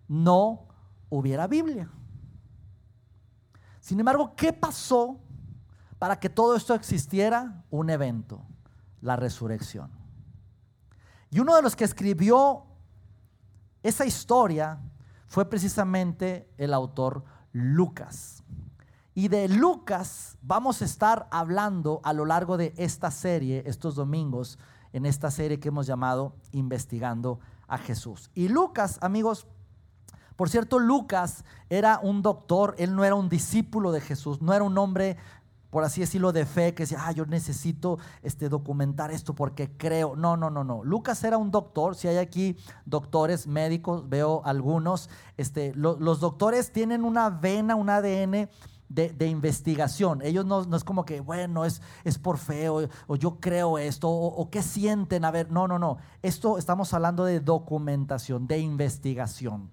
no 0.08 0.68
hubiera 1.10 1.48
Biblia. 1.48 1.90
Sin 3.80 4.00
embargo, 4.00 4.36
¿qué 4.36 4.54
pasó 4.54 5.20
para 6.00 6.20
que 6.20 6.30
todo 6.30 6.56
esto 6.56 6.74
existiera? 6.74 7.64
Un 7.70 7.90
evento, 7.90 8.42
la 9.02 9.16
resurrección. 9.16 9.92
Y 11.30 11.40
uno 11.40 11.56
de 11.56 11.62
los 11.62 11.76
que 11.76 11.84
escribió 11.84 12.66
esa 13.84 14.06
historia 14.06 14.80
fue 15.27 15.50
precisamente 15.50 16.50
el 16.58 16.74
autor 16.74 17.24
Lucas. 17.51 18.44
Y 19.13 19.29
de 19.29 19.48
Lucas 19.48 20.38
vamos 20.41 20.82
a 20.82 20.86
estar 20.86 21.27
hablando 21.32 22.01
a 22.03 22.12
lo 22.12 22.25
largo 22.25 22.58
de 22.58 22.74
esta 22.77 23.12
serie, 23.12 23.63
estos 23.65 23.96
domingos, 23.96 24.60
en 24.91 25.05
esta 25.05 25.32
serie 25.32 25.60
que 25.60 25.70
hemos 25.70 25.88
llamado 25.88 26.36
Investigando 26.51 27.39
a 27.67 27.77
Jesús. 27.77 28.29
Y 28.34 28.50
Lucas, 28.50 28.98
amigos, 29.01 29.48
por 30.36 30.50
cierto, 30.50 30.79
Lucas 30.79 31.46
era 31.70 32.00
un 32.03 32.22
doctor, 32.22 32.75
él 32.77 32.96
no 32.96 33.05
era 33.05 33.15
un 33.15 33.29
discípulo 33.29 33.91
de 33.91 34.01
Jesús, 34.01 34.41
no 34.41 34.53
era 34.53 34.65
un 34.65 34.77
hombre 34.77 35.17
por 35.75 35.84
así 35.84 36.00
decirlo, 36.00 36.32
de 36.32 36.46
fe, 36.46 36.74
que 36.74 36.84
decía, 36.84 37.00
ah, 37.01 37.12
yo 37.12 37.25
necesito 37.25 38.00
este, 38.24 38.48
documentar 38.48 39.12
esto 39.12 39.36
porque 39.36 39.75
creo. 39.75 40.15
No, 40.15 40.38
no, 40.38 40.50
no, 40.50 40.63
no. 40.63 40.86
Lucas 40.86 41.22
era 41.25 41.38
un 41.38 41.51
doctor. 41.51 41.98
Si 41.98 42.08
hay 42.08 42.15
aquí 42.15 42.55
doctores 42.86 43.46
médicos, 43.46 44.08
veo 44.08 44.41
algunos. 44.46 45.10
Este, 45.36 45.74
los 45.75 46.22
doctores 46.22 46.72
tienen 46.72 47.03
una 47.03 47.29
vena, 47.29 47.75
un 47.75 47.89
ADN. 47.89 48.50
De, 48.88 49.27
investigación. 49.27 50.22
Ellos 50.22 50.46
no, 50.46 50.62
es 50.74 50.84
como 50.86 51.03
que, 51.03 51.20
bueno, 51.20 51.65
es, 51.65 51.82
es 52.05 52.20
por 52.20 52.38
fe 52.38 52.70
o, 52.70 52.88
yo 53.17 53.41
creo 53.41 53.77
esto 53.77 54.08
o, 54.08 54.27
o, 54.27 54.50
qué 54.50 54.62
sienten. 54.63 55.25
A 55.25 55.32
ver, 55.32 55.51
no, 55.51 55.67
no, 55.67 55.77
no. 55.77 55.98
Esto 56.22 56.58
estamos 56.58 56.94
hablando 56.94 57.25
de 57.25 57.41
documentación, 57.41 58.48
de 58.48 58.60
investigación. 58.60 59.72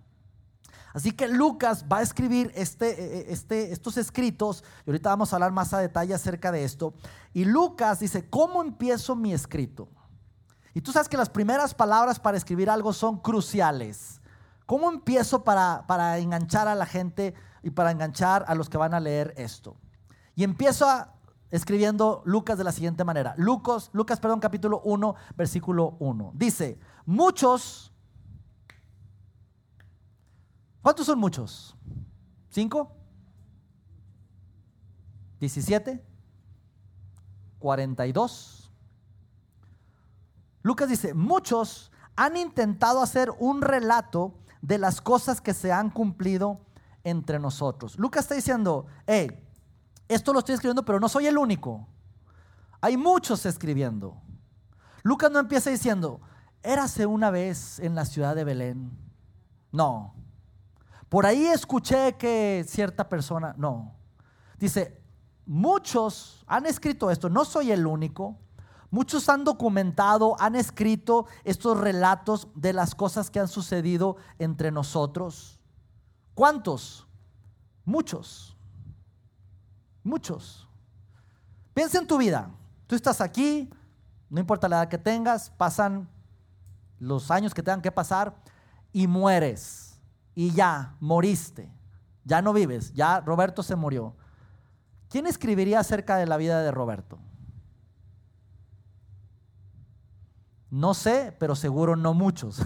Así 0.95 1.13
que 1.13 1.29
Lucas 1.29 1.87
va 1.91 1.99
a 1.99 2.03
escribir 2.03 2.53
este, 2.55 2.89
e, 2.89 3.19
e, 3.19 3.33
este, 3.33 3.73
estos 3.73 3.97
escritos, 3.97 4.63
y 4.87 4.91
ahorita 4.91 5.11
vamos 5.11 5.33
a 5.33 5.37
hablar 5.37 5.53
más 5.53 5.73
a 5.73 5.79
detalle 5.79 6.15
acerca 6.15 6.53
de 6.53 6.65
esto. 6.65 6.95
Y 7.33 7.45
Lucas 7.45 8.01
dice, 8.01 8.29
¿cómo 8.29 8.63
empiezo 8.63 9.17
mi 9.17 9.33
escrito? 9.33 9.89
Y 10.75 10.81
tú 10.81 10.93
sabes 10.93 11.09
que 11.09 11.17
las 11.17 11.31
primeras 11.31 11.75
palabras 11.75 12.19
para 12.19 12.37
escribir 12.37 12.71
algo 12.71 12.93
son 12.93 13.19
cruciales. 13.19 14.21
¿Cómo 14.67 14.91
empiezo 14.91 15.45
para, 15.45 15.85
para 15.87 16.19
enganchar 16.19 16.69
a 16.69 16.75
la 16.75 16.87
gente 16.87 17.35
y 17.63 17.71
para 17.71 17.91
enganchar 17.91 18.45
a 18.49 18.55
los 18.55 18.69
que 18.69 18.79
van 18.79 18.95
a 18.95 19.01
leer 19.01 19.35
esto? 19.37 19.77
Y 20.35 20.45
empiezo 20.45 20.87
escribiendo 21.51 22.23
Lucas 22.25 22.57
de 22.57 22.65
la 22.65 22.73
siguiente 22.73 23.05
manera. 23.05 23.35
Lucas, 23.37 23.91
Lucas, 23.93 24.19
perdón, 24.19 24.41
capítulo 24.41 24.81
1, 24.85 25.15
versículo 25.37 25.97
1. 26.01 26.33
Dice, 26.35 26.79
muchos 27.05 27.92
¿Cuántos 30.83 31.07
son 31.07 31.19
muchos? 31.19 31.77
¿Cinco? 32.51 32.93
¿Diecisiete? 35.39 36.05
¿Cuarenta 37.59 38.07
y 38.07 38.13
dos? 38.13 38.71
Lucas 40.63 40.89
dice, 40.89 41.15
muchos 41.15 41.91
han 42.17 42.37
intentado 42.37 43.01
hacer 43.01 43.31
un 43.39 43.63
relato 43.63 44.35
de 44.61 44.79
las 44.79 45.01
cosas 45.01 45.41
que 45.41 45.55
se 45.55 45.73
han 45.73 45.91
cumplido 45.91 46.61
entre 47.05 47.39
nosotros. 47.39 47.99
Lucas 47.99 48.25
está 48.25 48.35
diciendo, 48.35 48.87
hey, 49.07 49.29
esto 50.09 50.33
lo 50.33 50.41
estoy 50.41 50.55
escribiendo, 50.55 50.85
pero 50.85 51.01
no 51.01 51.09
soy 51.09 51.27
el 51.27 51.39
único. 51.39 51.89
Hay 52.81 52.97
muchos 52.97 53.47
escribiendo. 53.47 54.21
Lucas 55.03 55.31
no 55.31 55.39
empieza 55.39 55.71
diciendo, 55.71 56.21
érase 56.63 57.07
una 57.07 57.31
vez 57.31 57.79
en 57.81 57.95
la 57.95 58.05
ciudad 58.05 58.35
de 58.37 58.45
Belén 58.45 58.99
No. 59.73 60.15
Por 61.13 61.27
ahí 61.27 61.45
escuché 61.45 62.15
que 62.15 62.65
cierta 62.67 63.07
persona, 63.07 63.55
no. 63.59 63.95
Dice, 64.57 64.99
muchos 65.45 66.43
han 66.47 66.65
escrito 66.65 67.11
esto, 67.11 67.29
no 67.29 67.45
soy 67.45 67.71
el 67.71 67.87
único. 67.87 68.39
Muchos 68.91 69.29
han 69.29 69.45
documentado, 69.45 70.37
han 70.41 70.57
escrito 70.57 71.27
estos 71.45 71.79
relatos 71.79 72.49
de 72.55 72.73
las 72.73 72.95
cosas 72.95 73.29
que 73.29 73.41
han 73.41 73.49
sucedido 73.49 74.17
entre 74.39 74.71
nosotros. 74.71 75.61
¿Cuántos? 76.33 77.07
Muchos. 77.85 78.57
Muchos. 80.03 80.67
Piensa 81.75 81.99
en 81.99 82.07
tu 82.07 82.17
vida. 82.17 82.51
Tú 82.87 82.95
estás 82.95 83.21
aquí, 83.21 83.69
no 84.31 84.41
importa 84.41 84.67
la 84.67 84.77
edad 84.77 84.89
que 84.89 84.97
tengas, 84.97 85.51
pasan 85.51 86.09
los 86.99 87.31
años 87.31 87.53
que 87.53 87.63
tengan 87.63 87.83
que 87.83 87.93
pasar 87.93 88.35
y 88.95 89.07
mueres. 89.07 89.92
Y 90.35 90.53
ya, 90.53 90.97
moriste. 91.01 91.73
Ya 92.25 92.43
no 92.43 92.53
vives. 92.53 92.93
Ya 92.95 93.21
Roberto 93.21 93.63
se 93.63 93.77
murió. 93.77 94.17
¿Quién 95.09 95.27
escribiría 95.27 95.81
acerca 95.81 96.17
de 96.17 96.27
la 96.27 96.37
vida 96.37 96.63
de 96.63 96.71
Roberto? 96.71 97.19
No 100.71 100.95
sé, 100.95 101.37
pero 101.39 101.55
seguro 101.55 101.97
no 101.97 102.15
muchos. 102.15 102.63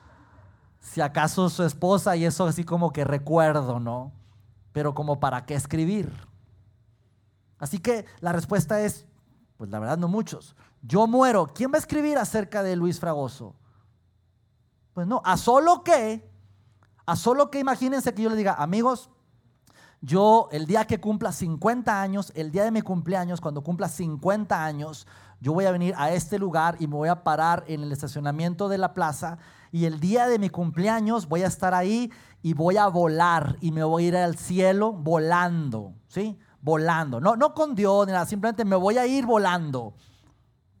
si 0.80 1.02
acaso 1.02 1.50
su 1.50 1.64
esposa 1.64 2.16
y 2.16 2.24
eso 2.24 2.46
así 2.46 2.64
como 2.64 2.92
que 2.92 3.04
recuerdo, 3.04 3.78
¿no? 3.78 4.12
Pero 4.72 4.94
como 4.94 5.20
para 5.20 5.44
qué 5.44 5.54
escribir. 5.54 6.10
Así 7.58 7.78
que 7.78 8.06
la 8.20 8.32
respuesta 8.32 8.80
es, 8.80 9.06
pues 9.58 9.68
la 9.68 9.78
verdad 9.78 9.98
no 9.98 10.08
muchos. 10.08 10.56
Yo 10.82 11.06
muero. 11.06 11.48
¿Quién 11.48 11.72
va 11.72 11.76
a 11.76 11.80
escribir 11.80 12.16
acerca 12.16 12.62
de 12.62 12.76
Luis 12.76 13.00
Fragoso? 13.00 13.54
Pues 14.94 15.06
no, 15.06 15.20
a 15.24 15.36
solo 15.36 15.84
que, 15.84 16.30
a 17.06 17.16
solo 17.16 17.50
que 17.50 17.60
imagínense 17.60 18.12
que 18.12 18.22
yo 18.22 18.30
le 18.30 18.36
diga, 18.36 18.54
amigos, 18.54 19.10
yo 20.00 20.48
el 20.52 20.66
día 20.66 20.84
que 20.84 21.00
cumpla 21.00 21.32
50 21.32 22.02
años, 22.02 22.32
el 22.34 22.50
día 22.50 22.64
de 22.64 22.70
mi 22.70 22.82
cumpleaños, 22.82 23.40
cuando 23.40 23.62
cumpla 23.62 23.88
50 23.88 24.64
años, 24.64 25.06
yo 25.40 25.52
voy 25.52 25.64
a 25.64 25.70
venir 25.70 25.94
a 25.96 26.10
este 26.12 26.38
lugar 26.38 26.76
y 26.80 26.86
me 26.86 26.96
voy 26.96 27.08
a 27.08 27.22
parar 27.22 27.64
en 27.66 27.82
el 27.82 27.92
estacionamiento 27.92 28.68
de 28.68 28.78
la 28.78 28.92
plaza 28.92 29.38
y 29.70 29.84
el 29.84 30.00
día 30.00 30.28
de 30.28 30.38
mi 30.38 30.48
cumpleaños 30.48 31.28
voy 31.28 31.42
a 31.42 31.46
estar 31.46 31.74
ahí 31.74 32.10
y 32.42 32.54
voy 32.54 32.76
a 32.76 32.88
volar 32.88 33.56
y 33.60 33.72
me 33.72 33.84
voy 33.84 34.04
a 34.04 34.08
ir 34.08 34.16
al 34.16 34.36
cielo 34.36 34.92
volando, 34.92 35.94
¿sí? 36.08 36.38
Volando, 36.60 37.20
no, 37.20 37.36
no 37.36 37.54
con 37.54 37.74
Dios 37.74 38.06
ni 38.06 38.12
nada, 38.12 38.26
simplemente 38.26 38.64
me 38.64 38.76
voy 38.76 38.98
a 38.98 39.06
ir 39.06 39.26
volando, 39.26 39.94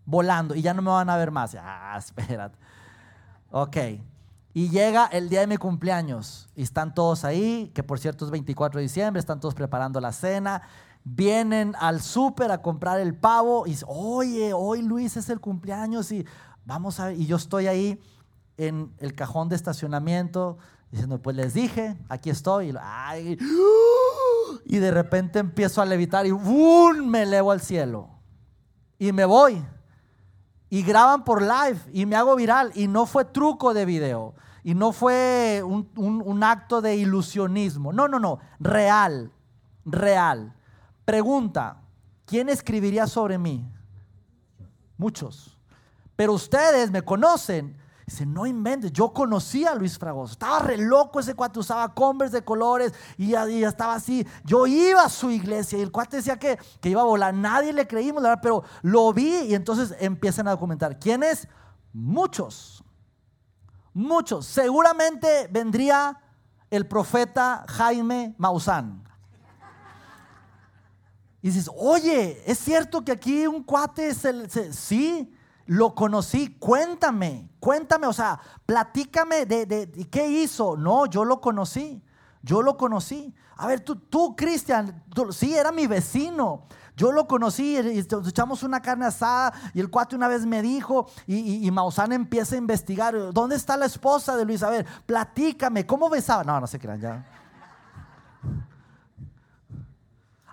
volando 0.04 0.54
y 0.54 0.62
ya 0.62 0.74
no 0.74 0.82
me 0.82 0.90
van 0.90 1.10
a 1.10 1.16
ver 1.16 1.30
más. 1.30 1.56
Ah, 1.60 1.96
espérate. 1.98 2.58
Ok. 3.50 3.76
Y 4.56 4.70
llega 4.70 5.04
el 5.04 5.28
día 5.28 5.40
de 5.40 5.46
mi 5.46 5.58
cumpleaños. 5.58 6.48
Y 6.54 6.62
están 6.62 6.94
todos 6.94 7.26
ahí, 7.26 7.70
que 7.74 7.82
por 7.82 7.98
cierto 7.98 8.24
es 8.24 8.30
24 8.30 8.78
de 8.78 8.84
diciembre, 8.84 9.20
están 9.20 9.38
todos 9.38 9.54
preparando 9.54 10.00
la 10.00 10.12
cena. 10.12 10.62
Vienen 11.04 11.74
al 11.78 12.00
súper 12.00 12.50
a 12.50 12.62
comprar 12.62 12.98
el 12.98 13.14
pavo 13.14 13.66
y 13.66 13.72
dicen, 13.72 13.88
oye, 13.90 14.54
hoy 14.54 14.80
Luis 14.80 15.18
es 15.18 15.28
el 15.28 15.40
cumpleaños 15.40 16.10
y 16.10 16.24
vamos 16.64 16.98
a 17.00 17.08
ver, 17.08 17.20
y 17.20 17.26
yo 17.26 17.36
estoy 17.36 17.66
ahí 17.66 18.00
en 18.56 18.94
el 18.96 19.14
cajón 19.14 19.50
de 19.50 19.56
estacionamiento 19.56 20.56
diciendo, 20.90 21.20
pues 21.20 21.36
les 21.36 21.52
dije, 21.52 21.98
aquí 22.08 22.30
estoy, 22.30 22.74
y, 24.64 24.78
de 24.78 24.90
repente 24.90 25.38
empiezo 25.38 25.82
a 25.82 25.84
levitar 25.84 26.24
y 26.24 26.30
¡bum! 26.30 27.06
me 27.06 27.24
elevo 27.24 27.52
al 27.52 27.60
cielo. 27.60 28.08
Y 28.98 29.12
me 29.12 29.26
voy. 29.26 29.62
Y 30.70 30.82
graban 30.82 31.24
por 31.24 31.42
live 31.42 31.78
y 31.92 32.06
me 32.06 32.16
hago 32.16 32.34
viral. 32.36 32.72
Y 32.74 32.88
no 32.88 33.04
fue 33.04 33.26
truco 33.26 33.74
de 33.74 33.84
video 33.84 34.34
y 34.66 34.74
no 34.74 34.90
fue 34.90 35.62
un, 35.64 35.88
un 35.94 36.42
acto 36.42 36.80
de 36.80 36.96
ilusionismo, 36.96 37.92
no, 37.92 38.08
no, 38.08 38.18
no, 38.18 38.40
real, 38.58 39.30
real. 39.84 40.56
Pregunta, 41.04 41.82
¿quién 42.24 42.48
escribiría 42.48 43.06
sobre 43.06 43.38
mí? 43.38 43.64
Muchos. 44.98 45.56
Pero 46.16 46.32
ustedes 46.32 46.90
me 46.90 47.02
conocen. 47.02 47.76
Dice, 48.06 48.26
no 48.26 48.44
inventes, 48.44 48.92
yo 48.92 49.12
conocí 49.12 49.64
a 49.64 49.76
Luis 49.76 49.96
Fragoso. 49.96 50.32
Estaba 50.32 50.58
re 50.58 50.78
loco 50.78 51.20
ese 51.20 51.34
cuate, 51.34 51.60
usaba 51.60 51.94
Converse 51.94 52.38
de 52.38 52.44
colores 52.44 52.92
y 53.16 53.28
ya, 53.28 53.46
estaba 53.46 53.94
así. 53.94 54.26
Yo 54.44 54.66
iba 54.66 55.04
a 55.04 55.08
su 55.08 55.30
iglesia 55.30 55.78
y 55.78 55.82
el 55.82 55.92
cuate 55.92 56.16
decía 56.16 56.40
que, 56.40 56.58
que 56.80 56.88
iba 56.88 57.02
a 57.02 57.04
volar. 57.04 57.32
Nadie 57.32 57.72
le 57.72 57.86
creímos, 57.86 58.20
verdad, 58.20 58.40
pero 58.42 58.64
lo 58.82 59.12
vi 59.12 59.42
y 59.42 59.54
entonces 59.54 59.94
empiezan 60.00 60.48
a 60.48 60.50
documentar. 60.50 60.98
¿Quiénes? 60.98 61.46
Muchos. 61.92 62.75
Muchos. 63.96 64.44
Seguramente 64.44 65.48
vendría 65.50 66.20
el 66.68 66.86
profeta 66.86 67.64
Jaime 67.66 68.34
Maussan. 68.36 69.02
Y 71.40 71.48
dices, 71.48 71.70
oye, 71.74 72.42
¿es 72.44 72.58
cierto 72.58 73.02
que 73.02 73.12
aquí 73.12 73.46
un 73.46 73.62
cuate 73.62 74.08
es 74.08 74.26
el... 74.26 74.50
sí, 74.74 75.34
lo 75.64 75.94
conocí, 75.94 76.58
cuéntame, 76.58 77.48
cuéntame, 77.58 78.06
o 78.06 78.12
sea, 78.12 78.38
platícame 78.66 79.46
de, 79.46 79.64
de, 79.64 80.08
qué 80.10 80.28
hizo. 80.28 80.76
No, 80.76 81.06
yo 81.06 81.24
lo 81.24 81.40
conocí, 81.40 82.02
yo 82.42 82.60
lo 82.60 82.76
conocí. 82.76 83.34
A 83.56 83.66
ver, 83.66 83.80
tú, 83.80 83.96
tú 83.96 84.36
Cristian, 84.36 85.02
sí, 85.30 85.54
era 85.54 85.72
mi 85.72 85.86
vecino. 85.86 86.66
Yo 86.96 87.12
lo 87.12 87.26
conocí 87.26 87.76
echamos 87.76 88.62
una 88.62 88.80
carne 88.80 89.04
asada 89.04 89.52
y 89.74 89.80
el 89.80 89.90
cuate 89.90 90.16
una 90.16 90.28
vez 90.28 90.46
me 90.46 90.62
dijo 90.62 91.06
y, 91.26 91.66
y, 91.66 91.72
empieza 92.10 92.54
a 92.54 92.58
investigar, 92.58 93.34
¿dónde 93.34 93.56
está 93.56 93.76
la 93.76 93.84
esposa 93.84 94.34
de 94.34 94.46
Luis? 94.46 94.62
A 94.62 94.70
ver, 94.70 94.86
platícame, 95.04 95.84
¿cómo 95.86 96.08
besaba? 96.08 96.42
No, 96.42 96.58
no 96.58 96.66
se 96.66 96.78
crean 96.78 97.00
ya. 97.00 97.24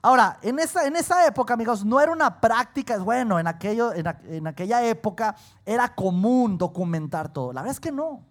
Ahora, 0.06 0.38
en 0.42 0.60
esa, 0.60 0.86
en 0.86 0.98
esa 0.98 1.26
época, 1.26 1.54
amigos, 1.54 1.86
no 1.86 2.02
era 2.02 2.12
una 2.12 2.42
práctica, 2.42 2.98
bueno, 2.98 3.40
en, 3.40 3.48
aquello, 3.48 3.94
en, 3.94 4.46
aquella 4.46 4.84
época 4.86 5.34
era 5.66 5.96
común 5.96 6.58
documentar 6.58 7.32
todo. 7.32 7.54
La 7.54 7.62
verdad 7.62 7.72
es 7.72 7.80
que 7.80 7.94
no. 7.94 8.22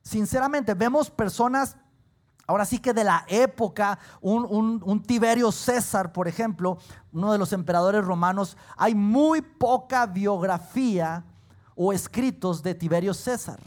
Sinceramente, 0.00 0.72
vemos 0.72 1.10
personas, 1.10 1.76
ahora 2.48 2.64
sí 2.64 2.80
que 2.80 2.92
de 2.92 3.04
la 3.04 3.24
época, 3.28 4.00
un, 4.20 4.82
un 4.82 5.02
Tiberio 5.02 5.52
César, 5.52 6.12
por 6.12 6.26
ejemplo, 6.26 6.78
uno 7.12 7.30
de 7.30 7.38
los 7.38 7.52
emperadores 7.52 8.04
romanos, 8.04 8.56
hay 8.76 8.94
muy 8.94 9.42
poca 9.42 10.06
biografía 10.06 11.24
o 11.76 11.92
escritos 11.92 12.62
de 12.62 12.74
Tiberio 12.74 13.14
César. 13.14 13.60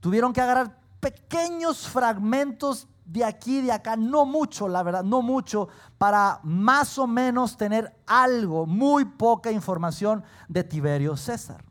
Tuvieron 0.00 0.32
que 0.32 0.40
agarrar 0.40 0.78
pequeños 1.00 1.88
fragmentos 1.88 2.86
de 3.04 3.24
aquí, 3.24 3.60
de 3.60 3.72
acá, 3.72 3.96
no 3.96 4.24
mucho, 4.24 4.68
la 4.68 4.84
verdad, 4.84 5.02
no 5.02 5.20
mucho, 5.20 5.68
para 5.98 6.38
más 6.44 6.96
o 6.96 7.08
menos 7.08 7.56
tener 7.56 7.92
algo, 8.06 8.66
muy 8.66 9.04
poca 9.04 9.50
información 9.50 10.22
de 10.48 10.62
Tiberio 10.62 11.16
César. 11.16 11.64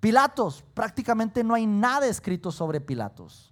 Pilatos, 0.00 0.62
prácticamente 0.74 1.42
no 1.42 1.54
hay 1.54 1.66
nada 1.66 2.06
escrito 2.06 2.52
sobre 2.52 2.80
Pilatos. 2.80 3.49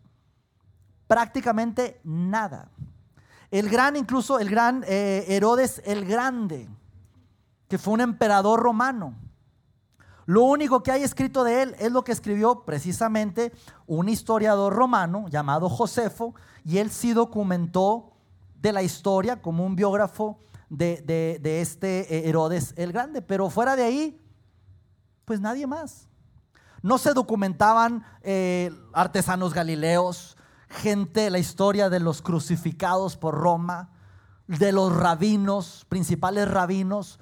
Prácticamente 1.09 2.01
nada. 2.05 2.71
El 3.51 3.68
gran, 3.68 3.97
incluso 3.97 4.38
el 4.38 4.49
gran 4.49 4.85
eh, 4.87 5.25
Herodes 5.27 5.83
el 5.85 6.05
Grande, 6.05 6.68
que 7.66 7.79
fue 7.79 7.94
un 7.94 8.03
emperador 8.03 8.61
romano. 8.61 9.14
Lo 10.27 10.42
único 10.44 10.83
que 10.83 10.92
hay 10.92 11.03
escrito 11.03 11.42
de 11.42 11.62
él 11.62 11.77
es 11.79 11.90
lo 11.90 12.05
que 12.05 12.12
escribió 12.12 12.66
precisamente 12.66 13.51
un 13.87 14.11
historiador 14.11 14.75
romano 14.75 15.27
llamado 15.29 15.71
Josefo, 15.71 16.35
y 16.64 16.77
él 16.79 16.90
sí 16.90 17.14
documentó 17.14 18.12
de 18.61 18.73
la 18.73 18.83
historia 18.83 19.40
como 19.40 19.64
un 19.64 19.75
biógrafo 19.75 20.38
de, 20.68 21.40
este 21.62 22.14
eh, 22.14 22.29
Herodes 22.29 22.75
el 22.77 22.92
Grande. 22.92 23.23
Pero 23.23 23.49
fuera 23.49 23.75
de 23.75 23.85
ahí, 23.85 24.21
pues 25.25 25.40
nadie 25.40 25.66
más. 25.66 26.09
No 26.83 26.99
se 26.99 27.14
documentaban 27.14 28.05
eh, 28.23 28.71
artesanos 28.92 29.55
galileos, 29.55 30.38
gente, 30.69 31.31
la 31.31 31.39
historia 31.39 31.89
de 31.91 32.01
los 32.01 32.23
crucificados 32.23 33.17
por 33.17 33.35
Roma, 33.35 33.91
de 34.47 34.73
los 34.73 34.95
rabinos, 34.95 35.87
principales 35.89 36.51
rabinos. 36.51 37.19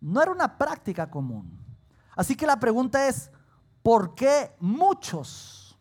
No 0.00 0.22
era 0.22 0.30
una 0.30 0.58
práctica 0.58 1.10
común. 1.10 1.58
Así 2.16 2.36
que 2.36 2.46
la 2.46 2.58
pregunta 2.58 3.08
es, 3.08 3.30
¿por 3.82 4.14
qué 4.14 4.54
muchos? 4.60 5.78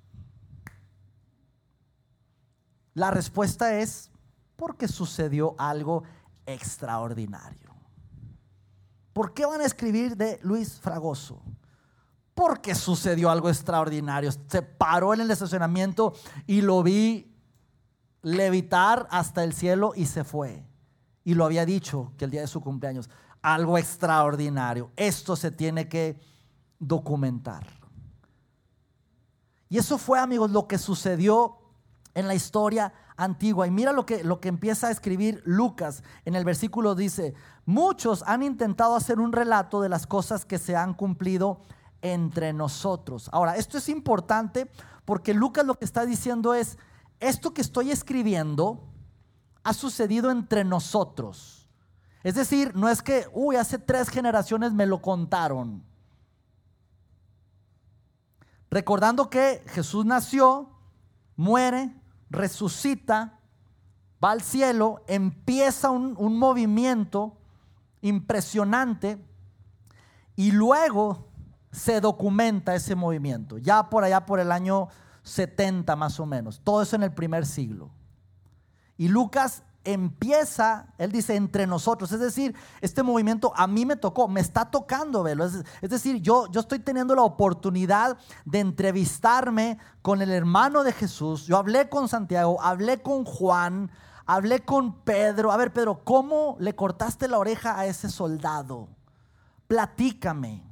La 2.94 3.12
respuesta 3.12 3.76
es 3.80 4.12
porque 4.56 4.88
sucedió 4.88 5.56
algo 5.58 6.04
extraordinario. 6.46 7.76
¿Por 9.14 9.34
qué 9.34 9.46
van 9.46 9.62
a 9.62 9.66
escribir 9.66 10.16
de 10.16 10.40
Luis 10.44 10.80
Fragoso? 10.80 11.42
Porque 12.38 12.76
sucedió 12.76 13.32
algo 13.32 13.50
extraordinario. 13.50 14.30
Se 14.48 14.62
paró 14.62 15.16
en 15.16 15.22
el 15.22 15.32
estacionamiento 15.32 16.14
y 16.46 16.62
lo 16.62 16.84
vi 16.84 17.36
levitar 18.22 19.08
hasta 19.10 19.44
el 19.44 19.54
cielo 19.54 19.94
y 19.96 20.06
se 20.06 20.24
fue. 20.24 20.64
Y 21.24 21.34
lo 21.34 21.46
había 21.46 21.66
dicho 21.66 22.14
que 22.16 22.26
el 22.26 22.32
día 22.32 22.42
de 22.42 22.48
su 22.48 22.62
cumpleaños 22.62 23.10
algo 23.42 23.80
extraordinario. 23.80 24.92
Esto 24.96 25.36
se 25.36 25.50
tiene 25.50 25.90
que 25.90 26.20
documentar. 26.78 27.66
Y 29.68 29.80
eso 29.80 29.98
fue, 29.98 30.20
amigos, 30.20 30.52
lo 30.52 30.68
que 30.68 30.78
sucedió 30.78 31.58
en 32.14 32.28
la 32.28 32.36
historia 32.36 32.94
antigua. 33.16 33.66
Y 33.66 33.72
mira 33.72 33.94
lo 33.94 34.06
que, 34.06 34.24
lo 34.24 34.40
que 34.40 34.50
empieza 34.50 34.90
a 34.90 34.92
escribir 34.92 35.42
Lucas 35.44 36.04
en 36.24 36.36
el 36.36 36.46
versículo 36.46 36.94
dice, 36.94 37.34
muchos 37.66 38.24
han 38.28 38.44
intentado 38.44 38.96
hacer 38.96 39.20
un 39.20 39.34
relato 39.34 39.82
de 39.82 39.90
las 39.90 40.06
cosas 40.06 40.46
que 40.46 40.60
se 40.60 40.76
han 40.76 40.94
cumplido 40.94 41.62
entre 42.02 42.54
nosotros. 42.54 43.30
Ahora, 43.32 43.56
esto 43.56 43.78
es 43.78 43.90
importante 43.90 44.70
porque 45.06 45.34
Lucas 45.34 45.66
lo 45.66 45.76
que 45.76 45.86
está 45.86 46.06
diciendo 46.06 46.54
es, 46.54 46.78
esto 47.20 47.54
que 47.54 47.62
estoy 47.62 47.92
escribiendo 47.92 48.84
ha 49.64 49.74
sucedido 49.74 50.32
entre 50.32 50.64
nosotros. 50.64 51.70
Es 52.24 52.36
decir, 52.36 52.76
no 52.76 52.90
es 52.90 53.02
que, 53.02 53.28
uy, 53.34 53.56
hace 53.56 53.80
tres 53.80 54.10
generaciones 54.10 54.74
me 54.74 54.86
lo 54.86 55.02
contaron. 55.02 55.84
Recordando 58.70 59.30
que 59.30 59.64
Jesús 59.68 60.06
nació, 60.06 60.70
muere, 61.36 61.94
resucita, 62.30 63.40
va 64.24 64.32
al 64.32 64.42
cielo, 64.42 65.04
empieza 65.08 65.90
un, 65.90 66.16
un 66.18 66.38
movimiento 66.38 67.38
impresionante 68.02 69.24
y 70.36 70.52
luego 70.52 71.27
se 71.72 72.02
documenta 72.02 72.76
ese 72.76 72.96
movimiento, 72.96 73.58
ya 73.58 73.90
por 73.90 74.04
allá 74.04 74.26
por 74.26 74.40
el 74.40 74.52
año 74.52 74.88
70 75.24 75.96
más 75.96 76.20
o 76.20 76.26
menos, 76.26 76.62
todo 76.64 76.82
eso 76.82 76.96
en 76.96 77.04
el 77.04 77.14
primer 77.14 77.46
siglo. 77.46 77.92
Y 78.98 79.10
Lucas 79.10 79.64
empieza, 79.88 80.88
él 80.98 81.12
dice, 81.12 81.36
entre 81.36 81.66
nosotros. 81.66 82.12
Es 82.12 82.20
decir, 82.20 82.54
este 82.82 83.04
movimiento 83.04 83.54
a 83.56 83.68
mí 83.68 83.86
me 83.86 83.96
tocó, 83.96 84.28
me 84.28 84.42
está 84.42 84.70
tocando 84.70 85.24
verlo. 85.24 85.46
Es, 85.46 85.64
es, 85.82 85.90
decir, 85.90 86.22
yo, 86.22 86.52
yo 86.52 86.60
estoy 86.60 86.80
teniendo 86.80 87.16
la 87.16 87.22
oportunidad 87.22 88.18
de 88.44 88.60
entrevistarme 88.60 89.78
con 90.02 90.22
el 90.22 90.32
hermano 90.32 90.84
de 90.84 90.92
Jesús. 90.92 91.46
Yo 91.46 91.58
hablé 91.58 91.88
con 91.88 92.10
Santiago, 92.10 92.62
hablé 92.62 93.02
con 93.02 93.24
Juan, 93.24 93.90
hablé 94.26 94.60
con 94.60 94.94
Pedro. 95.04 95.52
A 95.52 95.58
ver, 95.58 95.72
Pedro, 95.72 96.04
¿cómo 96.04 96.58
le 96.60 96.76
cortaste 96.76 97.30
la 97.30 97.38
oreja 97.38 97.80
a 97.80 97.86
ese 97.86 98.10
soldado? 98.10 98.90
Platícame. 99.68 100.67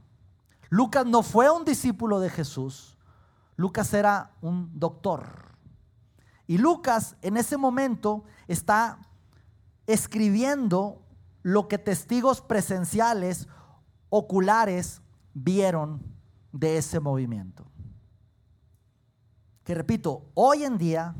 Lucas 0.75 1.05
no 1.05 1.23
fue 1.23 1.49
un 1.49 1.63
discípulo 1.63 2.19
de 2.19 2.29
Jesús. 2.29 2.97
Lucas 3.55 3.93
era 3.93 4.33
un 4.41 4.77
doctor. 4.77 5.55
Y 6.47 6.57
Lucas 6.57 7.15
en 7.21 7.37
ese 7.37 7.55
momento 7.55 8.25
está 8.49 8.99
escribiendo 9.87 11.01
lo 11.43 11.69
que 11.69 11.77
testigos 11.77 12.41
presenciales, 12.41 13.47
oculares, 14.09 15.01
vieron 15.33 16.03
de 16.51 16.77
ese 16.77 16.99
movimiento. 16.99 17.65
Que 19.63 19.75
repito, 19.75 20.29
hoy 20.33 20.65
en 20.65 20.77
día 20.77 21.15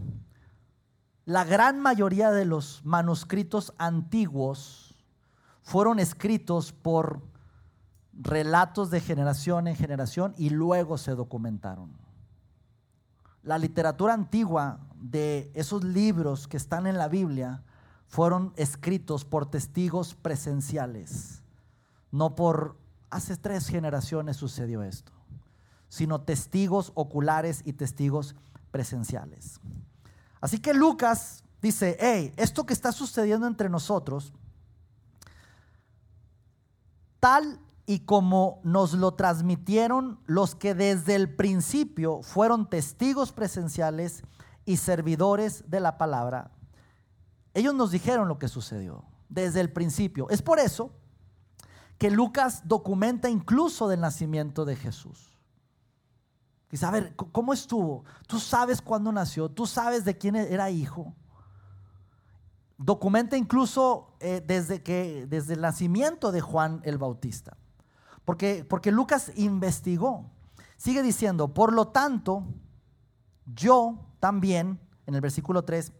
la 1.24 1.46
gran 1.46 1.80
mayoría 1.80 2.32
de 2.32 2.44
los 2.44 2.84
manuscritos 2.84 3.74
antiguos 3.78 5.02
fueron 5.62 6.00
escritos 6.00 6.74
por 6.74 7.35
relatos 8.15 8.89
de 8.89 9.01
generación 9.01 9.67
en 9.67 9.75
generación 9.75 10.34
y 10.38 10.49
luego 10.49 10.97
se 10.97 11.12
documentaron. 11.12 11.91
La 13.43 13.58
literatura 13.58 14.13
antigua 14.13 14.80
de 14.95 15.51
esos 15.54 15.84
libros 15.84 16.47
que 16.47 16.58
están 16.58 16.88
en 16.88 16.97
la 16.97 17.08
Biblia 17.08 17.63
fueron 18.08 18.54
escritos 18.56 19.25
por 19.25 19.49
testigos 19.49 20.15
presenciales, 20.15 21.41
no 22.12 22.36
por 22.36 22.78
hace 23.10 23.38
tres 23.38 23.67
generaciones 23.67 24.38
sucedió 24.38 24.82
esto, 24.82 25.12
sino 25.89 26.21
testigos 26.21 26.91
oculares 26.95 27.62
y 27.65 27.73
testigos 27.73 28.36
presenciales. 28.71 29.60
Así 30.41 30.60
que 30.60 30.73
Lucas 30.73 31.43
dice, 31.62 31.97
hey, 31.99 32.34
esto 32.38 32.65
que 32.65 32.73
está 32.73 32.91
sucediendo 32.91 33.47
entre 33.47 33.69
nosotros, 33.69 34.34
tal 37.19 37.60
y 37.86 38.00
como 38.00 38.60
nos 38.63 38.93
lo 38.93 39.13
transmitieron 39.13 40.19
los 40.26 40.56
que 40.56 40.74
desde 40.74 41.15
el 41.15 41.36
principio 41.36 42.21
fueron 42.24 42.69
testigos 42.69 43.32
presenciales 43.32 44.24
y 44.65 44.78
servidores 44.78 45.69
de 45.69 45.80
la 45.80 45.98
palabra, 45.98 46.52
ellos 47.54 47.74
nos 47.74 47.91
dijeron 47.91 48.28
lo 48.28 48.39
que 48.39 48.48
sucedió 48.48 49.06
desde 49.30 49.62
el 49.62 49.71
principio. 49.71 50.30
Es 50.30 50.41
por 50.41 50.60
eso 50.60 50.91
que 51.98 52.12
Lucas 52.12 52.63
documenta 52.65 53.30
incluso 53.30 53.88
del 53.88 54.02
nacimiento 54.02 54.65
de 54.65 54.76
Jesús. 54.76 55.32
Dice, 56.69 56.86
a 56.86 56.91
ver, 56.91 57.15
¿cómo 57.15 57.54
estuvo? 57.54 58.04
Tú 58.28 58.39
sabes 58.39 58.82
cuándo 58.82 59.12
nació, 59.12 59.50
tú 59.50 59.65
sabes 59.65 60.04
de 60.04 60.17
quién 60.17 60.36
era 60.36 60.69
hijo. 60.69 61.13
Documenta 62.78 63.38
incluso 63.38 64.15
eh, 64.19 64.43
desde, 64.45 64.84
que, 64.84 65.26
desde 65.30 65.54
el 65.54 65.62
nacimiento 65.62 66.32
de 66.34 66.41
Juan 66.41 66.82
el 66.84 66.98
Bautista. 66.98 67.56
Porque, 68.25 68.65
porque 68.67 68.91
Lucas 68.91 69.31
investigó. 69.35 70.25
Sigue 70.77 71.01
diciendo, 71.03 71.53
por 71.53 71.71
lo 71.71 71.88
tanto, 71.88 72.43
yo 73.45 73.99
también, 74.19 74.79
en 75.05 75.15
el 75.15 75.21
versículo 75.21 75.63
3, 75.63 75.93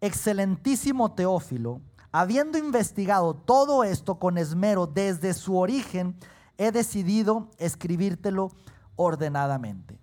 excelentísimo 0.00 1.12
Teófilo, 1.12 1.80
habiendo 2.12 2.58
investigado 2.58 3.34
todo 3.34 3.84
esto 3.84 4.18
con 4.18 4.36
esmero 4.36 4.86
desde 4.86 5.32
su 5.32 5.56
origen, 5.56 6.16
he 6.58 6.72
decidido 6.72 7.50
escribírtelo 7.58 8.50
ordenadamente. 8.96 9.98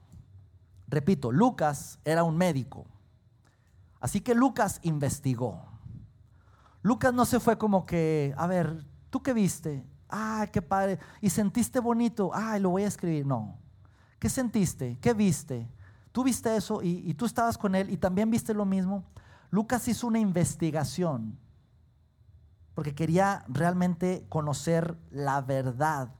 Repito, 0.87 1.31
Lucas 1.31 1.99
era 2.05 2.23
un 2.23 2.37
médico. 2.37 2.85
Así 3.99 4.21
que 4.21 4.33
Lucas 4.33 4.79
investigó. 4.83 5.61
Lucas 6.81 7.13
no 7.13 7.25
se 7.25 7.39
fue 7.39 7.57
como 7.57 7.85
que, 7.85 8.33
a 8.37 8.47
ver, 8.47 8.85
¿tú 9.09 9.21
qué 9.21 9.33
viste? 9.33 9.83
Ah, 10.09 10.47
qué 10.51 10.61
padre. 10.61 10.99
¿Y 11.21 11.29
sentiste 11.29 11.79
bonito? 11.79 12.31
Ah, 12.33 12.57
lo 12.59 12.71
voy 12.71 12.83
a 12.83 12.87
escribir. 12.87 13.25
No. 13.25 13.57
¿Qué 14.19 14.29
sentiste? 14.29 14.97
¿Qué 15.01 15.13
viste? 15.13 15.69
Tú 16.11 16.23
viste 16.23 16.55
eso 16.55 16.81
y, 16.81 17.13
tú 17.13 17.25
estabas 17.25 17.57
con 17.57 17.75
él 17.75 17.91
y 17.91 17.97
también 17.97 18.31
viste 18.31 18.53
lo 18.53 18.65
mismo. 18.65 19.03
Lucas 19.51 19.87
hizo 19.87 20.07
una 20.07 20.19
investigación 20.19 21.37
porque 22.73 22.95
quería 22.95 23.45
realmente 23.47 24.25
conocer 24.29 24.97
la 25.11 25.41
verdad 25.41 26.13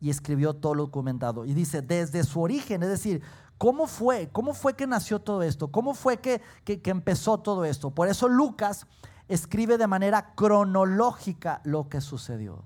y 0.00 0.10
escribió 0.10 0.54
todo 0.54 0.74
lo 0.74 0.84
documentado. 0.84 1.44
Y 1.44 1.54
dice, 1.54 1.82
desde 1.82 2.22
su 2.24 2.40
origen, 2.40 2.82
es 2.82 2.88
decir, 2.88 3.22
¿cómo 3.58 3.86
fue? 3.86 4.28
¿Cómo 4.30 4.54
fue 4.54 4.74
que 4.74 4.86
nació 4.86 5.20
todo 5.20 5.42
esto? 5.42 5.72
¿Cómo 5.72 5.94
fue 5.94 6.20
que, 6.20 6.40
que 6.64 6.90
empezó 6.90 7.38
todo 7.38 7.64
esto? 7.64 7.90
Por 7.90 8.08
eso 8.08 8.28
Lucas 8.28 8.86
escribe 9.28 9.78
de 9.78 9.86
manera 9.86 10.34
cronológica 10.34 11.60
lo 11.64 11.88
que 11.88 12.00
sucedió. 12.00 12.64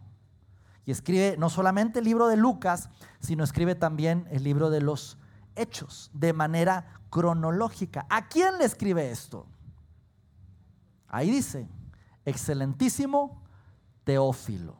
Y 0.86 0.90
escribe 0.90 1.36
no 1.38 1.48
solamente 1.50 2.00
el 2.00 2.04
libro 2.04 2.28
de 2.28 2.36
Lucas, 2.36 2.90
sino 3.20 3.44
escribe 3.44 3.74
también 3.74 4.26
el 4.30 4.44
libro 4.44 4.70
de 4.70 4.80
los 4.80 5.18
Hechos 5.56 6.10
de 6.12 6.32
manera 6.32 7.00
cronológica. 7.10 8.06
¿A 8.10 8.28
quién 8.28 8.58
le 8.58 8.64
escribe 8.64 9.10
esto? 9.10 9.46
Ahí 11.08 11.30
dice, 11.30 11.68
excelentísimo 12.24 13.42
Teófilo. 14.02 14.76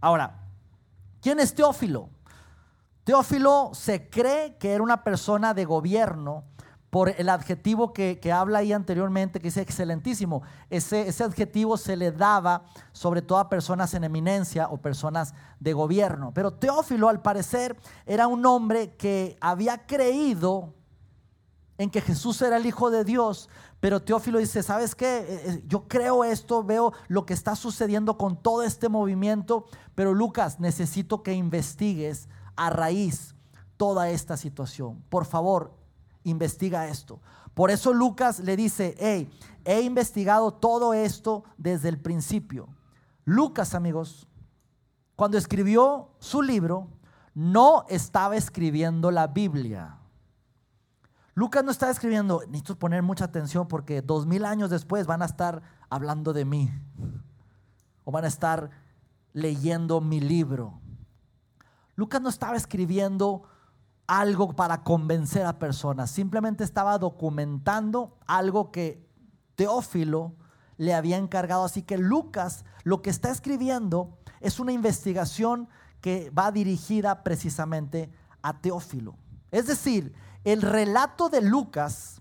Ahora, 0.00 0.38
¿quién 1.20 1.40
es 1.40 1.54
Teófilo? 1.54 2.10
Teófilo 3.04 3.70
se 3.72 4.10
cree 4.10 4.58
que 4.58 4.72
era 4.72 4.82
una 4.82 5.02
persona 5.02 5.54
de 5.54 5.64
gobierno 5.64 6.44
por 6.92 7.08
el 7.08 7.30
adjetivo 7.30 7.94
que, 7.94 8.20
habla 8.34 8.58
ahí 8.58 8.70
anteriormente, 8.70 9.40
que 9.40 9.48
dice 9.48 9.62
excelentísimo. 9.62 10.42
Ese, 10.68 11.08
ese 11.08 11.24
adjetivo 11.24 11.78
se 11.78 11.96
le 11.96 12.12
daba 12.12 12.66
sobre 12.92 13.22
todo 13.22 13.38
a 13.38 13.48
personas 13.48 13.94
en 13.94 14.04
eminencia 14.04 14.68
o 14.68 14.76
personas 14.76 15.32
de 15.58 15.72
gobierno. 15.72 16.32
Pero 16.34 16.52
Teófilo, 16.52 17.08
al 17.08 17.22
parecer, 17.22 17.78
era 18.04 18.26
un 18.26 18.44
hombre 18.44 18.94
que 18.96 19.38
había 19.40 19.86
creído 19.86 20.74
en 21.78 21.88
que 21.88 22.02
Jesús 22.02 22.42
era 22.42 22.58
el 22.58 22.66
Hijo 22.66 22.90
de 22.90 23.04
Dios, 23.04 23.48
pero 23.80 24.02
Teófilo 24.02 24.38
dice, 24.38 24.62
¿sabes 24.62 24.94
qué? 24.94 25.16
Eh, 25.16 25.42
eh, 25.46 25.62
yo 25.66 25.88
creo 25.88 26.24
esto, 26.24 26.62
veo 26.62 26.92
lo 27.08 27.24
que 27.24 27.32
está 27.32 27.56
sucediendo 27.56 28.18
con 28.18 28.36
todo 28.36 28.64
este 28.64 28.90
movimiento, 28.90 29.64
pero 29.94 30.12
Lucas, 30.12 30.60
necesito 30.60 31.22
que 31.22 31.32
investigues 31.32 32.28
a 32.54 32.68
raíz 32.68 33.34
toda 33.78 34.10
esta 34.10 34.36
situación. 34.36 35.02
Por 35.08 35.24
favor, 35.24 35.80
investiga 36.24 36.88
esto. 36.88 37.20
Por 37.54 37.70
eso 37.70 37.92
Lucas 37.92 38.40
le 38.40 38.56
dice, 38.56 38.96
hey, 38.98 39.30
he 39.64 39.82
investigado 39.82 40.52
todo 40.52 40.94
esto 40.94 41.44
desde 41.56 41.88
el 41.88 41.98
principio. 41.98 42.68
Lucas, 43.24 43.74
amigos, 43.74 44.26
cuando 45.16 45.38
escribió 45.38 46.10
su 46.18 46.42
libro, 46.42 46.88
no 47.34 47.84
estaba 47.88 48.36
escribiendo 48.36 49.10
la 49.10 49.28
Biblia. 49.28 49.98
Lucas 51.34 51.64
no 51.64 51.70
estaba 51.70 51.92
escribiendo, 51.92 52.42
necesito 52.46 52.78
poner 52.78 53.02
mucha 53.02 53.24
atención 53.24 53.66
porque 53.68 54.02
dos 54.02 54.26
mil 54.26 54.44
años 54.44 54.68
después 54.68 55.06
van 55.06 55.22
a 55.22 55.26
estar 55.26 55.62
hablando 55.88 56.32
de 56.32 56.44
mí 56.44 56.70
o 58.04 58.12
van 58.12 58.24
a 58.24 58.28
estar 58.28 58.70
leyendo 59.32 60.00
mi 60.00 60.20
libro. 60.20 60.80
Lucas 61.94 62.20
no 62.20 62.28
estaba 62.28 62.56
escribiendo 62.56 63.44
algo 64.06 64.54
para 64.54 64.82
convencer 64.82 65.46
a 65.46 65.58
personas, 65.58 66.10
simplemente 66.10 66.64
estaba 66.64 66.98
documentando 66.98 68.18
algo 68.26 68.70
que 68.70 69.06
Teófilo 69.54 70.34
le 70.76 70.94
había 70.94 71.16
encargado. 71.16 71.64
Así 71.64 71.82
que 71.82 71.98
Lucas 71.98 72.64
lo 72.84 73.02
que 73.02 73.10
está 73.10 73.30
escribiendo 73.30 74.18
es 74.40 74.58
una 74.58 74.72
investigación 74.72 75.68
que 76.00 76.30
va 76.30 76.50
dirigida 76.50 77.22
precisamente 77.22 78.12
a 78.42 78.60
Teófilo. 78.60 79.14
Es 79.50 79.66
decir, 79.66 80.14
el 80.44 80.62
relato 80.62 81.28
de 81.28 81.40
Lucas 81.40 82.20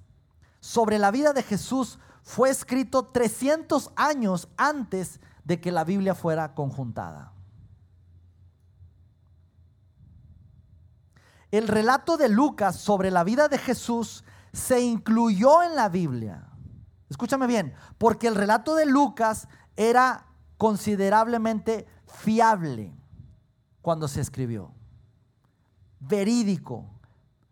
sobre 0.60 1.00
la 1.00 1.10
vida 1.10 1.34
de 1.34 1.42
Jesús 1.42 1.98
fue 2.22 2.50
escrito 2.50 3.06
300 3.06 3.92
años 3.96 4.48
antes 4.58 5.20
de 5.44 5.60
que 5.60 5.72
la 5.72 5.84
Biblia 5.84 6.14
fuera 6.14 6.54
conjuntada. 6.54 7.34
El 11.52 11.68
relato 11.68 12.16
de 12.16 12.30
Lucas 12.30 12.78
sobre 12.78 13.12
la 13.12 13.24
vida 13.26 13.50
de 13.50 13.58
Jesús 13.58 14.24
se 14.54 14.82
incluyó 14.82 15.64
en 15.64 15.76
la 15.76 15.90
Biblia. 15.90 16.48
Escúchame 17.10 17.46
bien, 17.46 17.74
porque 17.98 18.28
el 18.28 18.36
relato 18.36 18.74
de 18.76 18.86
Lucas 18.86 19.50
era 19.76 20.28
considerablemente 20.58 21.86
fiable 22.06 22.94
cuando 23.82 24.08
se 24.08 24.22
escribió. 24.22 24.74
Verídico, 26.00 26.90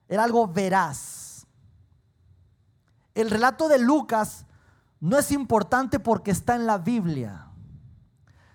era 0.07 0.23
algo 0.23 0.47
veraz. 0.47 1.45
El 3.13 3.29
relato 3.29 3.67
de 3.67 3.79
Lucas 3.79 4.45
no 5.01 5.17
es 5.17 5.31
importante 5.31 5.99
porque 5.99 6.31
está 6.31 6.55
en 6.55 6.65
la 6.65 6.77
Biblia, 6.77 7.51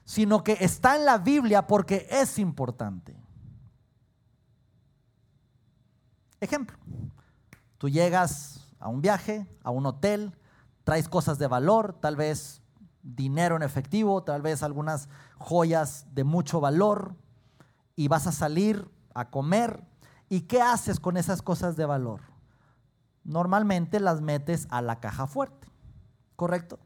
sino 0.04 0.42
que 0.42 0.56
está 0.60 0.96
en 0.96 1.04
la 1.04 1.18
Biblia 1.18 1.66
porque 1.66 2.06
es 2.10 2.38
importante. 2.38 3.23
Ejemplo, 6.44 6.76
tú 7.78 7.88
llegas 7.88 8.68
a 8.78 8.88
un 8.88 9.00
viaje, 9.00 9.48
a 9.62 9.70
un 9.70 9.86
hotel, 9.86 10.36
traes 10.84 11.08
cosas 11.08 11.38
de 11.38 11.46
valor, 11.46 11.96
tal 12.02 12.16
vez 12.16 12.60
dinero 13.02 13.56
en 13.56 13.62
efectivo, 13.62 14.22
tal 14.24 14.42
vez 14.42 14.62
algunas 14.62 15.08
joyas 15.38 16.04
de 16.12 16.22
mucho 16.22 16.60
valor, 16.60 17.16
y 17.96 18.08
vas 18.08 18.26
a 18.26 18.32
salir 18.32 18.90
a 19.14 19.30
comer. 19.30 19.86
¿Y 20.28 20.42
qué 20.42 20.60
haces 20.60 21.00
con 21.00 21.16
esas 21.16 21.40
cosas 21.40 21.76
de 21.76 21.86
valor? 21.86 22.20
Normalmente 23.24 23.98
las 23.98 24.20
metes 24.20 24.66
a 24.68 24.82
la 24.82 25.00
caja 25.00 25.26
fuerte, 25.26 25.66
¿correcto? 26.36 26.78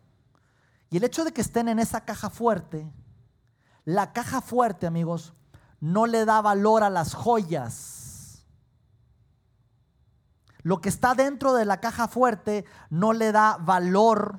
Y 0.88 0.98
el 0.98 1.04
hecho 1.04 1.24
de 1.24 1.32
que 1.32 1.40
estén 1.40 1.66
en 1.66 1.80
esa 1.80 2.04
caja 2.04 2.30
fuerte, 2.30 2.88
la 3.84 4.12
caja 4.12 4.40
fuerte, 4.40 4.86
amigos, 4.86 5.34
no 5.80 6.06
le 6.06 6.24
da 6.24 6.40
valor 6.42 6.84
a 6.84 6.90
las 6.90 7.12
joyas 7.12 8.07
lo 10.68 10.82
que 10.82 10.90
está 10.90 11.14
dentro 11.14 11.54
de 11.54 11.64
la 11.64 11.80
caja 11.80 12.08
fuerte 12.08 12.66
no 12.90 13.14
le 13.14 13.32
da 13.32 13.56
valor 13.58 14.38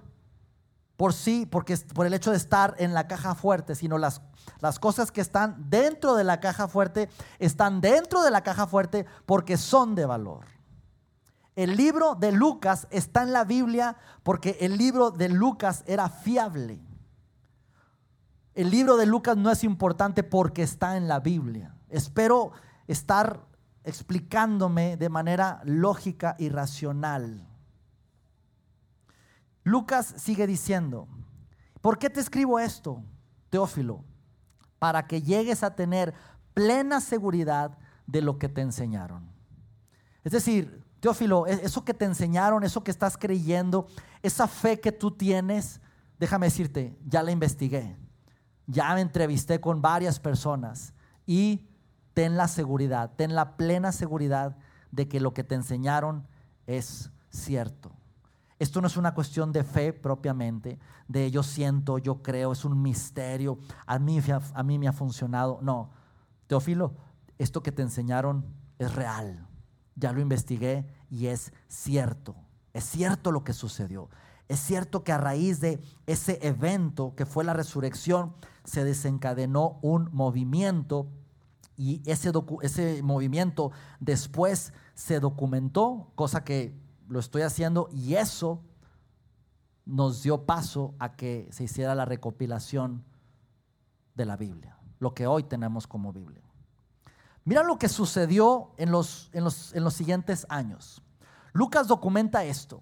por 0.96 1.16
sí, 1.16 1.48
porque 1.48 1.76
por 1.96 2.06
el 2.06 2.14
hecho 2.14 2.30
de 2.30 2.38
estar 2.38 2.76
en 2.78 2.94
la 2.94 3.08
caja 3.08 3.34
fuerte, 3.34 3.74
sino 3.74 3.98
las, 3.98 4.22
las 4.60 4.78
cosas 4.78 5.12
que 5.12 5.22
están 5.22 5.72
dentro 5.72 6.14
de 6.14 6.24
la 6.24 6.40
caja 6.40 6.68
fuerte 6.68 7.10
están 7.40 7.82
dentro 7.82 8.22
de 8.22 8.30
la 8.30 8.44
caja 8.44 8.68
fuerte 8.68 9.08
porque 9.26 9.58
son 9.58 9.96
de 9.96 10.06
valor. 10.06 10.46
El 11.56 11.76
libro 11.76 12.14
de 12.14 12.32
Lucas 12.32 12.86
está 12.92 13.24
en 13.24 13.34
la 13.34 13.44
Biblia 13.44 13.98
porque 14.22 14.56
el 14.62 14.78
libro 14.78 15.10
de 15.10 15.30
Lucas 15.30 15.84
era 15.88 16.10
fiable. 16.10 16.80
El 18.54 18.70
libro 18.70 18.98
de 18.98 19.08
Lucas 19.08 19.36
no 19.36 19.50
es 19.50 19.64
importante 19.64 20.22
porque 20.22 20.62
está 20.62 20.96
en 20.96 21.08
la 21.08 21.22
Biblia. 21.22 21.76
Espero 21.90 22.52
estar 22.86 23.49
explicándome 23.84 24.98
de 24.98 25.10
manera 25.10 25.62
lógica 25.64 26.36
y 26.38 26.50
racional. 26.50 27.48
Lucas 29.64 30.14
sigue 30.18 30.48
diciendo, 30.48 31.08
¿por 31.82 32.00
qué 32.00 32.10
te 32.10 32.20
escribo 32.20 32.60
esto, 32.60 33.04
Teófilo? 33.50 34.04
Para 34.80 35.08
que 35.08 35.22
llegues 35.22 35.64
a 35.64 35.76
tener 35.76 36.14
plena 36.54 37.02
seguridad 37.02 37.78
de 38.08 38.22
lo 38.22 38.40
que 38.40 38.50
te 38.50 38.62
enseñaron. 38.62 39.30
Es 40.24 40.32
decir, 40.32 40.84
Teófilo, 41.00 41.48
e-, 41.48 41.54
eso 41.64 41.86
que 41.86 41.94
te 41.94 42.06
enseñaron, 42.06 42.64
eso 42.64 42.84
que 42.84 42.92
estás 42.92 43.18
creyendo, 43.18 43.88
esa 44.22 44.48
fe 44.48 44.80
que 44.80 44.92
tú 44.92 45.12
tienes, 45.12 45.82
déjame 46.20 46.48
decirte, 46.48 46.98
ya 47.06 47.24
la 47.24 47.32
investigué, 47.32 47.96
ya 48.68 48.94
me 48.94 49.02
entrevisté 49.02 49.62
con 49.62 49.82
varias 49.82 50.20
personas 50.20 50.94
y 51.26 51.69
ten 52.20 52.36
la 52.36 52.50
seguridad, 52.50 53.14
ten 53.16 53.34
la 53.34 53.56
plena 53.56 53.94
seguridad 53.94 54.58
de 54.92 55.08
que 55.08 55.22
lo 55.22 55.34
que 55.34 55.46
te 55.46 55.56
enseñaron 55.56 56.28
es 56.68 57.12
cierto. 57.30 57.94
Esto 58.60 58.82
no 58.82 58.88
es 58.88 58.98
una 58.98 59.14
cuestión 59.14 59.54
de 59.54 59.64
fe 59.64 59.94
propiamente, 59.94 60.80
de 61.08 61.32
yo 61.32 61.44
siento, 61.44 61.98
yo 61.98 62.22
creo, 62.22 62.52
es 62.52 62.66
un 62.66 62.82
misterio, 62.82 63.58
a 63.86 64.00
mí, 64.00 64.20
me 64.78 64.90
ha 64.90 64.92
funcionado. 64.92 65.60
No, 65.62 65.92
Teófilo, 66.48 66.94
esto 67.38 67.64
que 67.64 67.72
te 67.72 67.84
enseñaron 67.84 68.44
es 68.80 68.94
real. 68.94 69.48
Ya 69.96 70.12
lo 70.12 70.20
investigué 70.20 70.86
y 71.10 71.28
es 71.28 71.54
cierto. 71.70 72.36
Es 72.74 72.84
cierto 72.84 73.32
lo 73.32 73.46
que 73.46 73.54
sucedió. 73.54 74.10
Es 74.50 74.60
cierto 74.60 75.06
que 75.06 75.14
a 75.14 75.18
raíz 75.18 75.62
de 75.62 75.82
ese 76.06 76.38
evento 76.46 77.16
que 77.16 77.26
fue 77.26 77.46
la 77.46 77.54
resurrección, 77.54 78.34
se 78.66 78.84
desencadenó 78.84 79.80
un 79.82 80.10
movimiento 80.12 81.08
y 81.80 82.02
ese, 82.06 82.34
ese 82.62 83.02
movimiento 83.02 83.72
después 84.02 84.74
se 84.96 85.22
documentó, 85.22 86.12
cosa 86.16 86.44
que 86.44 86.78
lo 87.08 87.22
estoy 87.22 87.44
haciendo 87.44 87.88
y 87.90 88.16
eso 88.16 88.62
nos 89.86 90.22
dio 90.22 90.46
paso 90.46 90.94
a 91.00 91.16
que 91.16 91.48
se 91.52 91.64
hiciera 91.64 91.96
la 91.96 92.04
recopilación 92.04 93.06
de 94.14 94.26
la 94.26 94.36
Biblia, 94.36 94.78
lo 95.00 95.14
que 95.14 95.26
hoy 95.26 95.44
tenemos 95.44 95.88
como 95.88 96.12
Biblia. 96.12 96.44
Mira 97.46 97.64
lo 97.64 97.80
que 97.80 97.88
sucedió 97.88 98.74
en 98.76 98.92
los, 98.92 99.30
en 99.32 99.46
los, 99.46 99.74
en 99.74 99.86
los 99.86 99.94
siguientes 99.94 100.46
años. 100.50 101.02
Lucas 101.54 101.88
documenta 101.88 102.44
esto. 102.44 102.82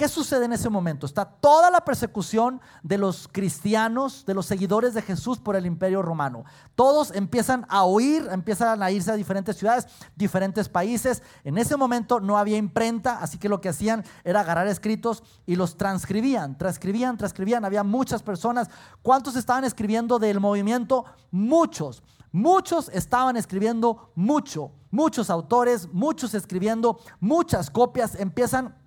¿Qué 0.00 0.08
sucede 0.08 0.46
en 0.46 0.54
ese 0.54 0.70
momento? 0.70 1.04
Está 1.04 1.26
toda 1.26 1.70
la 1.70 1.84
persecución 1.84 2.62
de 2.82 2.96
los 2.96 3.28
cristianos, 3.30 4.24
de 4.24 4.32
los 4.32 4.46
seguidores 4.46 4.94
de 4.94 5.02
Jesús 5.02 5.38
por 5.38 5.56
el 5.56 5.66
imperio 5.66 6.00
romano. 6.00 6.46
Todos 6.74 7.10
empiezan 7.14 7.66
a 7.68 7.84
huir, 7.84 8.26
empiezan 8.32 8.82
a 8.82 8.90
irse 8.90 9.12
a 9.12 9.14
diferentes 9.16 9.58
ciudades, 9.58 9.86
diferentes 10.16 10.70
países. 10.70 11.22
En 11.44 11.58
ese 11.58 11.76
momento 11.76 12.18
no 12.18 12.38
había 12.38 12.56
imprenta, 12.56 13.18
así 13.18 13.36
que 13.36 13.50
lo 13.50 13.60
que 13.60 13.68
hacían 13.68 14.02
era 14.24 14.40
agarrar 14.40 14.68
escritos 14.68 15.22
y 15.44 15.56
los 15.56 15.76
transcribían, 15.76 16.56
transcribían, 16.56 17.18
transcribían. 17.18 17.66
Había 17.66 17.84
muchas 17.84 18.22
personas. 18.22 18.70
¿Cuántos 19.02 19.36
estaban 19.36 19.64
escribiendo 19.64 20.18
del 20.18 20.40
movimiento? 20.40 21.04
Muchos. 21.30 22.02
Muchos 22.32 22.88
estaban 22.94 23.36
escribiendo 23.36 24.12
mucho. 24.14 24.72
Muchos 24.90 25.28
autores, 25.28 25.92
muchos 25.92 26.32
escribiendo 26.32 26.98
muchas 27.20 27.70
copias. 27.70 28.14
Empiezan 28.14 28.79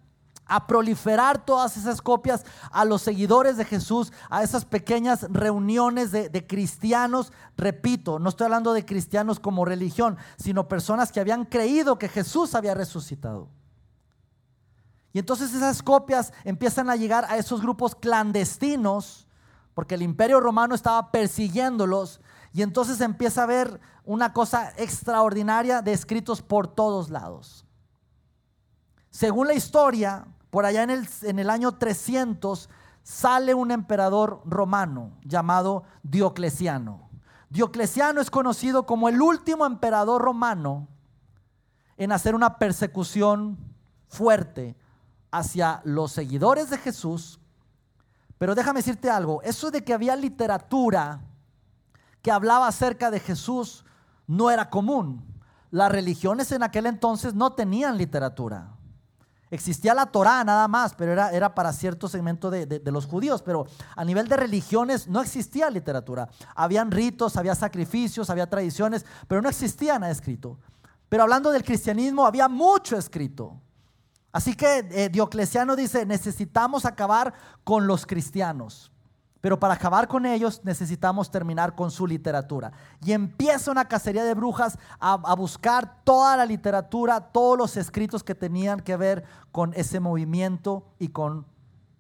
a 0.46 0.68
proliferar 0.68 1.46
todas 1.46 1.78
esas 1.78 2.02
copias 2.02 2.46
a 2.72 2.86
los 2.86 3.02
seguidores 3.02 3.58
de 3.58 3.66
Jesús, 3.66 4.12
a 4.30 4.44
esas 4.44 4.66
pequeñas 4.66 5.26
reuniones 5.30 6.12
de, 6.12 6.48
cristianos. 6.48 7.32
Repito, 7.58 8.20
no 8.20 8.30
estoy 8.30 8.46
hablando 8.46 8.74
de 8.74 8.86
cristianos 8.86 9.40
como 9.40 9.66
religión, 9.66 10.18
sino 10.38 10.68
personas 10.68 11.12
que 11.12 11.20
habían 11.20 11.46
creído 11.46 11.98
que 11.98 12.10
Jesús 12.10 12.56
había 12.56 12.74
resucitado. 12.74 13.50
Y 15.14 15.20
entonces 15.20 15.54
esas 15.54 15.84
copias 15.84 16.34
empiezan 16.44 16.90
a 16.90 16.96
llegar 16.96 17.26
a 17.30 17.38
esos 17.38 17.62
grupos 17.62 17.96
clandestinos, 17.96 19.28
porque 19.74 19.96
el 19.96 20.02
imperio 20.02 20.40
romano 20.40 20.76
estaba 20.76 21.12
persiguiéndolos, 21.12 22.20
y 22.52 22.62
entonces 22.62 23.00
empieza 23.02 23.42
a 23.42 23.44
haber 23.46 23.80
una 24.06 24.34
cosa 24.34 24.74
extraordinaria 24.78 25.82
de 25.82 25.94
escritos 25.94 26.42
por 26.42 26.68
todos 26.68 27.10
lados. 27.10 27.63
Según 29.14 29.46
la 29.46 29.54
historia, 29.54 30.26
por 30.50 30.66
allá 30.66 30.82
en 30.82 30.90
el, 30.90 31.08
en 31.22 31.38
el 31.38 31.52
año 31.52 31.74
300 31.74 32.68
sale 33.04 33.54
un 33.54 33.70
emperador 33.70 34.42
romano 34.44 35.12
llamado 35.24 35.84
Diocleciano. 36.02 37.12
Diocleciano 37.52 38.22
es 38.22 38.32
conocido 38.32 38.88
como 38.88 39.10
el 39.10 39.22
último 39.22 39.68
emperador 39.68 40.20
romano 40.20 40.88
en 41.96 42.12
hacer 42.12 42.34
una 42.34 42.58
persecución 42.58 43.60
fuerte 44.08 44.76
hacia 45.30 45.82
los 45.84 46.12
seguidores 46.12 46.72
de 46.72 46.80
Jesús. 46.80 47.40
Pero 48.40 48.56
déjame 48.56 48.80
decirte 48.80 49.12
algo, 49.12 49.44
eso 49.44 49.70
de 49.70 49.84
que 49.84 49.94
había 49.94 50.16
literatura 50.16 51.22
que 52.24 52.32
hablaba 52.32 52.68
acerca 52.68 53.12
de 53.12 53.20
Jesús 53.20 53.86
no 54.26 54.50
era 54.50 54.72
común. 54.72 55.24
Las 55.70 55.92
religiones 55.92 56.52
en 56.52 56.64
aquel 56.64 56.88
entonces 56.88 57.36
no 57.36 57.54
tenían 57.54 57.96
literatura. 58.00 58.73
Existía 59.54 59.94
la 59.94 60.08
Torá 60.08 60.44
nada 60.44 60.68
más, 60.68 60.96
pero 60.96 61.12
era, 61.12 61.30
era 61.30 61.54
para 61.54 61.72
cierto 61.74 62.08
segmento 62.08 62.50
de, 62.50 62.66
de, 62.66 62.92
los 62.92 63.06
judíos. 63.06 63.44
Pero 63.44 63.68
a 63.96 64.04
nivel 64.04 64.28
de 64.28 64.36
religiones 64.36 65.08
no 65.08 65.22
existía 65.22 65.70
literatura. 65.70 66.28
Habían 66.56 66.90
ritos, 66.90 67.38
había 67.38 67.54
sacrificios, 67.54 68.32
había 68.32 68.50
tradiciones, 68.50 69.06
pero 69.28 69.44
no 69.44 69.50
existía 69.50 70.00
nada 70.00 70.12
escrito. 70.12 70.58
Pero 71.08 71.22
hablando 71.22 71.52
del 71.52 71.64
cristianismo, 71.64 72.26
había 72.26 72.50
mucho 72.50 72.98
escrito. 72.98 73.62
Así 74.32 74.56
que 74.56 74.88
eh, 74.90 75.10
Diocleciano 75.10 75.76
dice, 75.76 76.04
necesitamos 76.04 76.84
acabar 76.86 77.36
con 77.64 77.86
los 77.86 78.08
cristianos. 78.08 78.92
Pero 79.44 79.60
para 79.60 79.74
acabar 79.74 80.08
con 80.08 80.26
ellos 80.26 80.62
necesitamos 80.64 81.30
terminar 81.30 81.76
con 81.76 81.92
su 81.92 82.08
literatura. 82.08 82.72
Y 83.04 83.12
empieza 83.12 83.72
una 83.72 83.90
cacería 83.90 84.24
de 84.24 84.34
brujas 84.36 84.80
a, 85.02 85.36
buscar 85.36 86.02
toda 86.06 86.38
la 86.38 86.46
literatura, 86.46 87.20
todos 87.20 87.58
los 87.58 87.76
escritos 87.76 88.24
que 88.24 88.36
tenían 88.36 88.80
que 88.80 88.96
ver 88.96 89.26
con 89.52 89.74
ese 89.74 90.00
movimiento 90.00 90.86
y 90.98 91.10
con 91.10 91.46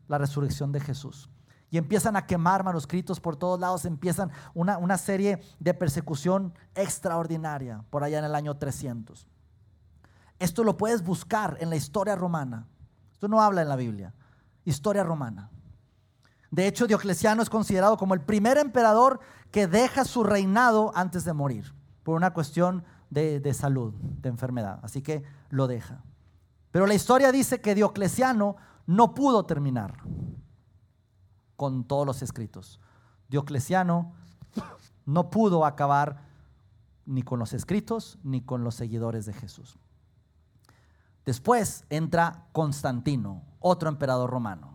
la 0.07 0.17
resurrección 0.17 0.71
de 0.71 0.79
Jesús. 0.79 1.29
Y 1.69 1.77
empiezan 1.77 2.15
a 2.15 2.25
quemar 2.25 2.63
manuscritos 2.63 3.19
por 3.19 3.35
todos 3.35 3.59
lados, 3.59 3.83
empiezan 3.83 4.31
una, 4.53 4.77
una 4.77 4.97
serie 4.97 5.41
de 5.59 5.73
persecución 5.73 6.53
extraordinaria 6.75 7.83
por 7.89 8.05
allá 8.05 8.19
en 8.19 8.25
el 8.25 8.35
año 8.35 8.55
300. 8.55 9.27
Esto 10.39 10.63
lo 10.63 10.77
puedes 10.77 11.03
buscar 11.03 11.57
en 11.59 11.69
la 11.69 11.75
historia 11.75 12.15
romana. 12.15 12.67
Esto 13.11 13.27
no 13.27 13.41
habla 13.41 13.63
en 13.63 13.67
la 13.67 13.75
Biblia. 13.75 14.13
Historia 14.63 15.03
romana. 15.03 15.49
De 16.53 16.67
hecho, 16.67 16.85
Diocleciano 16.85 17.41
es 17.41 17.49
considerado 17.49 17.97
como 17.97 18.13
el 18.13 18.21
primer 18.21 18.59
emperador 18.59 19.19
que 19.49 19.65
deja 19.65 20.05
su 20.05 20.23
reinado 20.23 20.91
antes 20.93 21.25
de 21.25 21.33
morir, 21.33 21.73
por 22.03 22.15
una 22.15 22.31
cuestión 22.31 22.83
de, 23.09 23.39
de, 23.39 23.55
salud, 23.55 23.95
de 23.95 24.29
enfermedad. 24.29 24.79
Así 24.83 25.01
que 25.01 25.23
lo 25.49 25.65
deja. 25.65 26.03
Pero 26.69 26.85
la 26.85 26.93
historia 26.93 27.31
dice 27.31 27.59
que 27.59 27.73
Diocleciano 27.73 28.55
no 28.85 29.15
pudo 29.15 29.47
terminar 29.47 29.97
con 31.55 31.85
todos 31.85 32.05
los 32.05 32.21
escritos. 32.21 32.79
Diocleciano 33.29 34.13
no 35.07 35.31
pudo 35.31 35.65
acabar 35.65 36.21
ni 37.07 37.23
con 37.23 37.39
los 37.39 37.53
escritos 37.53 38.19
ni 38.21 38.41
con 38.41 38.63
los 38.63 38.75
seguidores 38.75 39.25
de 39.25 39.33
Jesús. 39.33 39.79
Después 41.25 41.85
entra 41.89 42.45
Constantino, 42.51 43.41
otro 43.59 43.89
emperador 43.89 44.29
romano. 44.29 44.72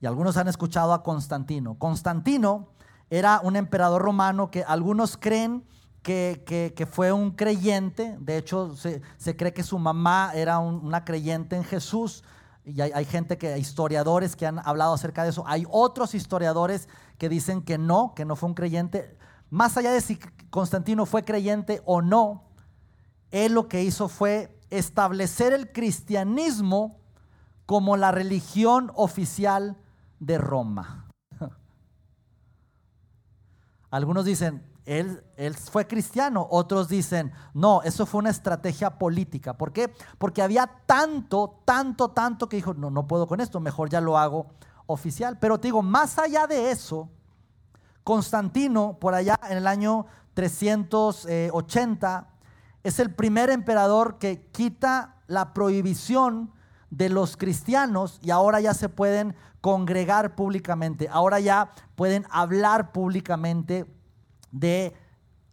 Y 0.00 0.06
algunos 0.06 0.36
han 0.36 0.48
escuchado 0.48 0.92
a 0.92 1.02
Constantino. 1.02 1.78
Constantino 1.78 2.68
era 3.10 3.40
un 3.42 3.56
emperador 3.56 4.02
romano 4.02 4.50
que 4.50 4.62
algunos 4.62 5.16
creen 5.16 5.64
que, 6.02 6.88
fue 6.90 7.12
un 7.12 7.32
creyente. 7.32 8.16
De 8.20 8.36
hecho, 8.38 8.74
se, 8.76 9.36
cree 9.36 9.52
que 9.52 9.62
su 9.62 9.78
mamá 9.78 10.32
era 10.34 10.58
un, 10.58 10.76
una 10.84 11.04
creyente 11.04 11.56
en 11.56 11.64
Jesús. 11.64 12.22
Y 12.64 12.80
hay, 12.80 12.92
hay, 12.92 13.04
gente 13.04 13.38
que, 13.38 13.58
historiadores 13.58 14.36
que 14.36 14.46
han 14.46 14.60
hablado 14.64 14.94
acerca 14.94 15.24
de 15.24 15.30
eso. 15.30 15.44
Hay 15.46 15.66
otros 15.70 16.14
historiadores 16.14 16.88
que 17.18 17.28
dicen 17.28 17.62
que 17.62 17.78
no, 17.78 18.14
que 18.14 18.24
no 18.24 18.36
fue 18.36 18.48
un 18.48 18.54
creyente. 18.54 19.16
Más 19.50 19.76
allá 19.76 19.90
de 19.90 20.00
si 20.00 20.18
Constantino 20.50 21.06
fue 21.06 21.24
creyente 21.24 21.82
o 21.84 22.02
no, 22.02 22.44
él 23.30 23.52
lo 23.52 23.68
que 23.68 23.82
hizo 23.82 24.08
fue 24.08 24.58
establecer 24.70 25.52
el 25.52 25.72
cristianismo 25.72 27.00
como 27.66 27.96
la 27.96 28.12
religión 28.12 28.90
oficial 28.94 29.76
de 30.18 30.38
Roma. 30.38 31.08
Algunos 33.90 34.24
dicen, 34.24 34.64
él, 34.84 35.22
él, 35.36 35.54
fue 35.54 35.86
cristiano, 35.86 36.46
otros 36.50 36.88
dicen, 36.88 37.32
no, 37.52 37.82
eso 37.82 38.06
fue 38.06 38.20
una 38.20 38.30
estrategia 38.30 38.98
política. 38.98 39.56
¿Por 39.56 39.72
qué? 39.72 39.92
Porque 40.16 40.42
había 40.42 40.66
tanto, 40.86 41.60
tanto, 41.64 42.10
tanto 42.10 42.48
que 42.48 42.56
dijo, 42.56 42.74
no, 42.74 42.90
no 42.90 43.06
puedo 43.06 43.26
con 43.26 43.40
esto, 43.40 43.60
mejor 43.60 43.90
ya 43.90 44.00
lo 44.00 44.16
hago 44.16 44.46
oficial. 44.86 45.38
Pero 45.38 45.58
te 45.58 45.68
digo, 45.68 45.82
más 45.82 46.18
allá 46.18 46.46
de 46.46 46.70
eso, 46.70 47.10
Constantino, 48.02 48.98
por 48.98 49.14
allá 49.14 49.38
en 49.50 49.58
el 49.58 49.66
año 49.66 50.06
380, 50.32 52.28
es 52.82 52.98
el 52.98 53.14
primer 53.14 53.50
emperador 53.50 54.18
que 54.18 54.46
quita 54.50 55.16
la 55.26 55.52
prohibición 55.52 56.52
de 56.90 57.08
los 57.08 57.36
cristianos 57.36 58.18
y 58.22 58.30
ahora 58.30 58.60
ya 58.60 58.74
se 58.74 58.88
pueden 58.88 59.34
congregar 59.60 60.34
públicamente, 60.34 61.08
ahora 61.10 61.40
ya 61.40 61.70
pueden 61.96 62.26
hablar 62.30 62.92
públicamente 62.92 63.86
de 64.50 64.94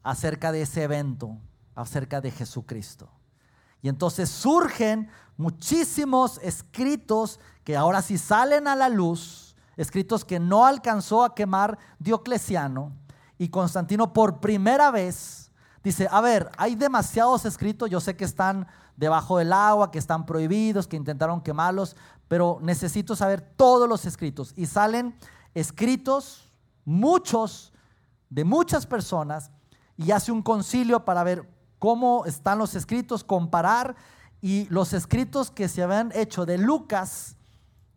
acerca 0.03 0.51
de 0.51 0.61
ese 0.61 0.83
evento, 0.83 1.37
acerca 1.73 2.21
de 2.21 2.31
Jesucristo. 2.31 3.09
Y 3.81 3.89
entonces 3.89 4.29
surgen 4.29 5.09
muchísimos 5.37 6.39
escritos 6.41 7.39
que 7.63 7.75
ahora 7.75 8.01
sí 8.01 8.17
salen 8.17 8.67
a 8.67 8.75
la 8.75 8.89
luz, 8.89 9.55
escritos 9.75 10.23
que 10.23 10.39
no 10.39 10.65
alcanzó 10.65 11.23
a 11.23 11.35
quemar 11.35 11.77
Diocleciano 11.99 12.93
y 13.37 13.49
Constantino 13.49 14.13
por 14.13 14.39
primera 14.39 14.91
vez 14.91 15.51
dice, 15.83 16.07
a 16.09 16.21
ver, 16.21 16.49
hay 16.57 16.75
demasiados 16.75 17.45
escritos, 17.45 17.89
yo 17.89 17.99
sé 17.99 18.15
que 18.15 18.25
están 18.25 18.67
debajo 18.97 19.37
del 19.37 19.53
agua, 19.53 19.91
que 19.91 19.99
están 19.99 20.25
prohibidos, 20.25 20.87
que 20.87 20.95
intentaron 20.97 21.41
quemarlos, 21.41 21.95
pero 22.27 22.59
necesito 22.61 23.15
saber 23.15 23.41
todos 23.41 23.87
los 23.87 24.05
escritos. 24.05 24.53
Y 24.55 24.65
salen 24.65 25.15
escritos, 25.53 26.51
muchos, 26.85 27.73
de 28.29 28.43
muchas 28.43 28.85
personas, 28.85 29.51
y 29.97 30.11
hace 30.11 30.31
un 30.31 30.41
concilio 30.41 31.05
para 31.05 31.23
ver 31.23 31.49
cómo 31.79 32.25
están 32.25 32.57
los 32.57 32.75
escritos, 32.75 33.23
comparar, 33.23 33.95
y 34.41 34.67
los 34.69 34.93
escritos 34.93 35.51
que 35.51 35.67
se 35.67 35.81
habían 35.81 36.11
hecho 36.13 36.45
de 36.45 36.57
Lucas, 36.57 37.35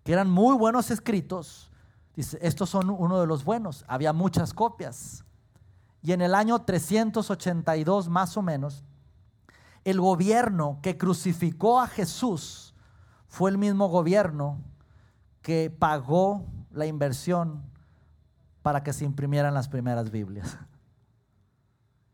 que 0.05 0.13
eran 0.13 0.31
muy 0.31 0.57
buenos 0.57 0.91
escritos, 0.91 1.71
dice, 2.15 2.39
estos 2.41 2.71
son 2.71 2.91
uno 2.91 3.21
de 3.21 3.27
los 3.27 3.45
buenos, 3.45 3.85
había 3.87 4.13
muchas 4.13 4.55
copias. 4.55 5.25
Y 6.03 6.13
en 6.13 6.23
el 6.23 6.35
año 6.35 6.61
382 6.61 8.09
más 8.09 8.37
o 8.37 8.43
menos, 8.43 8.85
el 9.91 10.01
gobierno 10.01 10.79
que 10.83 10.99
crucificó 10.99 11.81
a 11.81 11.87
Jesús 11.87 12.75
fue 13.27 13.51
el 13.51 13.59
mismo 13.59 13.89
gobierno 13.89 14.59
que 15.43 15.71
pagó 15.71 16.45
la 16.73 16.87
inversión 16.87 17.63
para 18.63 18.83
que 18.83 18.93
se 18.93 19.05
imprimieran 19.05 19.55
las 19.55 19.69
primeras 19.69 20.11
Biblias. 20.11 20.59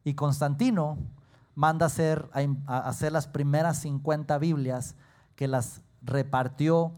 Y 0.05 0.15
Constantino 0.15 0.99
manda 1.55 1.87
hacer, 1.87 2.29
a 2.67 2.79
hacer 2.79 3.13
las 3.13 3.27
primeras 3.27 3.79
50 3.79 4.39
Biblias 4.39 4.95
que 5.35 5.49
las 5.49 5.83
repartió 6.03 6.93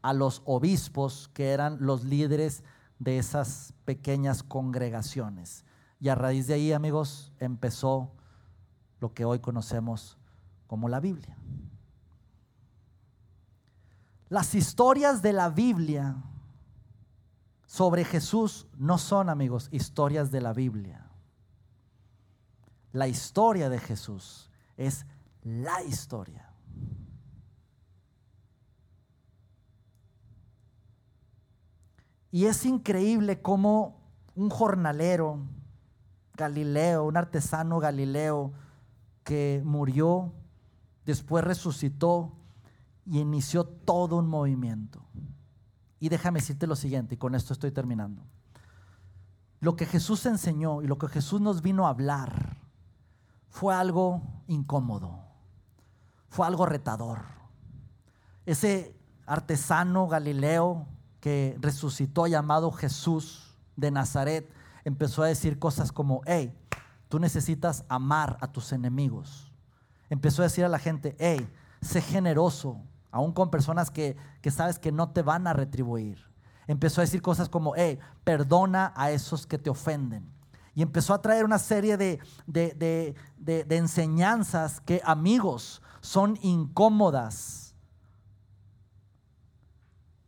a 0.00 0.12
los 0.12 0.42
obispos 0.44 1.28
que 1.34 1.50
eran 1.50 1.78
los 1.80 2.04
líderes 2.04 2.62
de 2.98 3.18
esas 3.18 3.74
pequeñas 3.84 4.42
congregaciones. 4.42 5.64
Y 6.00 6.08
a 6.08 6.14
raíz 6.14 6.46
de 6.46 6.54
ahí, 6.54 6.72
amigos, 6.72 7.32
empezó 7.38 8.12
lo 9.00 9.12
que 9.12 9.24
hoy 9.24 9.40
conocemos 9.40 10.18
como 10.72 10.88
la 10.88 11.00
Biblia. 11.00 11.36
Las 14.30 14.54
historias 14.54 15.20
de 15.20 15.34
la 15.34 15.50
Biblia 15.50 16.16
sobre 17.66 18.06
Jesús 18.06 18.66
no 18.78 18.96
son, 18.96 19.28
amigos, 19.28 19.68
historias 19.70 20.30
de 20.30 20.40
la 20.40 20.54
Biblia. 20.54 21.10
La 22.92 23.06
historia 23.06 23.68
de 23.68 23.80
Jesús 23.80 24.50
es 24.78 25.04
la 25.42 25.82
historia. 25.82 26.50
Y 32.30 32.46
es 32.46 32.64
increíble 32.64 33.42
cómo 33.42 34.00
un 34.34 34.48
jornalero, 34.48 35.38
Galileo, 36.34 37.04
un 37.04 37.18
artesano 37.18 37.78
Galileo 37.78 38.54
que 39.22 39.60
murió, 39.66 40.32
después 41.04 41.44
resucitó 41.44 42.32
y 43.04 43.20
inició 43.20 43.64
todo 43.64 44.16
un 44.16 44.28
movimiento. 44.28 45.04
Y 45.98 46.08
déjame 46.08 46.40
decirte 46.40 46.66
lo 46.66 46.76
siguiente, 46.76 47.14
y 47.14 47.18
con 47.18 47.34
esto 47.34 47.52
estoy 47.52 47.70
terminando. 47.70 48.22
Lo 49.60 49.76
que 49.76 49.86
Jesús 49.86 50.26
enseñó 50.26 50.82
y 50.82 50.86
lo 50.86 50.98
que 50.98 51.08
Jesús 51.08 51.40
nos 51.40 51.62
vino 51.62 51.86
a 51.86 51.90
hablar 51.90 52.56
fue 53.48 53.74
algo 53.74 54.22
incómodo, 54.48 55.20
fue 56.28 56.46
algo 56.46 56.66
retador. 56.66 57.20
Ese 58.44 58.96
artesano 59.26 60.08
Galileo 60.08 60.86
que 61.20 61.56
resucitó 61.60 62.26
llamado 62.26 62.72
Jesús 62.72 63.54
de 63.76 63.92
Nazaret, 63.92 64.52
empezó 64.84 65.22
a 65.22 65.28
decir 65.28 65.60
cosas 65.60 65.92
como, 65.92 66.22
hey, 66.26 66.52
tú 67.08 67.20
necesitas 67.20 67.84
amar 67.88 68.38
a 68.40 68.50
tus 68.50 68.72
enemigos. 68.72 69.51
Empezó 70.12 70.42
a 70.42 70.44
decir 70.44 70.62
a 70.62 70.68
la 70.68 70.78
gente, 70.78 71.16
hey, 71.18 71.48
sé 71.80 72.02
generoso, 72.02 72.82
aún 73.10 73.32
con 73.32 73.50
personas 73.50 73.90
que, 73.90 74.14
que 74.42 74.50
sabes 74.50 74.78
que 74.78 74.92
no 74.92 75.08
te 75.08 75.22
van 75.22 75.46
a 75.46 75.54
retribuir. 75.54 76.22
Empezó 76.66 77.00
a 77.00 77.04
decir 77.04 77.22
cosas 77.22 77.48
como, 77.48 77.72
hey, 77.74 77.98
perdona 78.22 78.92
a 78.94 79.10
esos 79.10 79.46
que 79.46 79.56
te 79.56 79.70
ofenden. 79.70 80.30
Y 80.74 80.82
empezó 80.82 81.14
a 81.14 81.22
traer 81.22 81.46
una 81.46 81.58
serie 81.58 81.96
de, 81.96 82.20
de, 82.46 83.14
de, 83.38 83.64
de 83.64 83.76
enseñanzas 83.78 84.82
que, 84.82 85.00
amigos, 85.02 85.80
son 86.02 86.38
incómodas. 86.42 87.74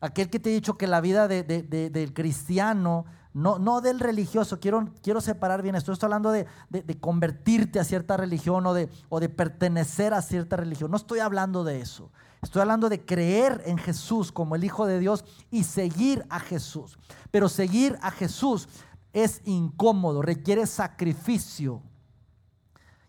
Aquel 0.00 0.30
que 0.30 0.40
te 0.40 0.48
he 0.48 0.54
dicho 0.54 0.78
que 0.78 0.86
la 0.86 1.02
vida 1.02 1.28
del 1.28 2.14
cristiano 2.14 3.04
no, 3.34 3.58
no 3.58 3.80
del 3.80 3.98
religioso, 3.98 4.60
quiero, 4.60 4.88
quiero 5.02 5.20
separar 5.20 5.60
bien 5.60 5.74
esto. 5.74 5.92
Estoy 5.92 6.06
hablando 6.06 6.30
de, 6.30 6.46
de, 6.70 7.00
convertirte 7.00 7.80
a 7.80 7.84
cierta 7.84 8.16
religión 8.16 8.64
o 8.64 8.72
de, 8.72 8.88
o 9.08 9.18
de 9.18 9.28
pertenecer 9.28 10.14
a 10.14 10.22
cierta 10.22 10.56
religión. 10.56 10.88
No 10.92 10.96
estoy 10.96 11.18
hablando 11.18 11.64
de 11.64 11.80
eso. 11.80 12.12
Estoy 12.42 12.62
hablando 12.62 12.88
de 12.88 13.04
creer 13.04 13.60
en 13.66 13.76
Jesús 13.76 14.30
como 14.30 14.54
el 14.54 14.62
Hijo 14.62 14.86
de 14.86 15.00
Dios 15.00 15.24
y 15.50 15.64
seguir 15.64 16.24
a 16.30 16.38
Jesús. 16.38 16.96
Pero 17.32 17.48
seguir 17.48 17.98
a 18.02 18.12
Jesús 18.12 18.68
es 19.12 19.42
incómodo, 19.44 20.22
requiere 20.22 20.64
sacrificio. 20.66 21.82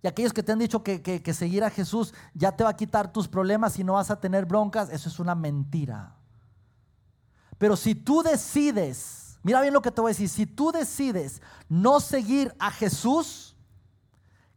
Y 0.01 0.07
aquellos 0.07 0.33
que 0.33 0.41
te 0.41 0.51
han 0.51 0.59
dicho 0.59 0.81
que, 0.83 1.01
que, 1.01 1.33
seguir 1.33 1.63
a 1.63 1.69
Jesús 1.69 2.15
ya 2.33 2.51
te 2.51 2.63
va 2.63 2.71
a 2.71 2.75
quitar 2.75 3.13
tus 3.13 3.27
problemas 3.27 3.77
y 3.77 3.83
no 3.83 3.93
vas 3.93 4.09
a 4.09 4.19
tener 4.19 4.45
broncas, 4.45 4.89
eso 4.89 5.07
es 5.07 5.19
una 5.19 5.35
mentira. 5.35 6.15
Pero 7.59 7.75
si 7.75 7.93
tú 7.93 8.23
decides 8.23 9.24
Mira 9.45 9.61
bien 9.61 9.75
lo 9.75 9.81
que 9.83 9.91
te 9.91 10.01
voy 10.01 10.09
a 10.09 10.13
decir. 10.13 10.27
Si 10.27 10.47
tú 10.47 10.71
decides 10.71 11.39
no 11.69 11.99
seguir 11.99 12.55
a 12.57 12.71
Jesús, 12.71 13.55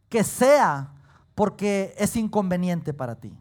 que 0.09 0.23
sea 0.23 0.95
porque 1.35 1.93
es 1.95 2.15
inconveniente 2.15 2.91
para 2.91 3.13
ti. 3.13 3.37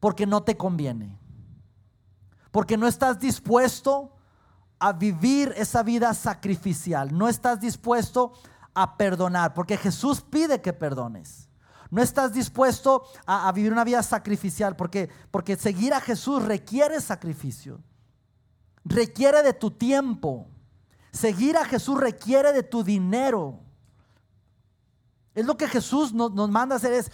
Porque 0.00 0.24
no 0.24 0.44
te 0.44 0.56
conviene. 0.56 1.20
Porque 2.50 2.78
no 2.78 2.86
estás 2.86 3.20
dispuesto 3.20 4.16
a 4.78 4.94
vivir 4.94 5.52
esa 5.54 5.82
vida 5.82 6.14
sacrificial. 6.14 7.14
No 7.14 7.28
estás 7.28 7.60
dispuesto 7.60 8.32
a 8.72 8.96
perdonar. 8.96 9.52
Porque 9.52 9.76
Jesús 9.76 10.22
pide 10.22 10.62
que 10.62 10.72
perdones. 10.72 11.50
No 11.90 12.00
estás 12.00 12.32
dispuesto 12.32 13.04
a, 13.26 13.52
vivir 13.52 13.72
una 13.72 13.84
vida 13.84 14.02
sacrificial. 14.02 14.74
Porque, 14.74 15.10
porque 15.30 15.56
seguir 15.56 15.92
a 15.92 16.00
Jesús 16.00 16.42
requiere 16.46 16.98
sacrificio 17.02 17.82
requiere 18.84 19.42
de 19.42 19.52
tu 19.52 19.70
tiempo. 19.70 20.46
Seguir 21.12 21.56
a 21.56 21.64
Jesús 21.64 21.98
requiere 21.98 22.52
de 22.52 22.62
tu 22.62 22.82
dinero. 22.84 23.60
Es 25.34 25.44
lo 25.46 25.56
que 25.56 25.68
Jesús 25.68 26.12
nos, 26.12 26.32
manda 26.50 26.76
hacer, 26.76 26.92
es 26.92 27.10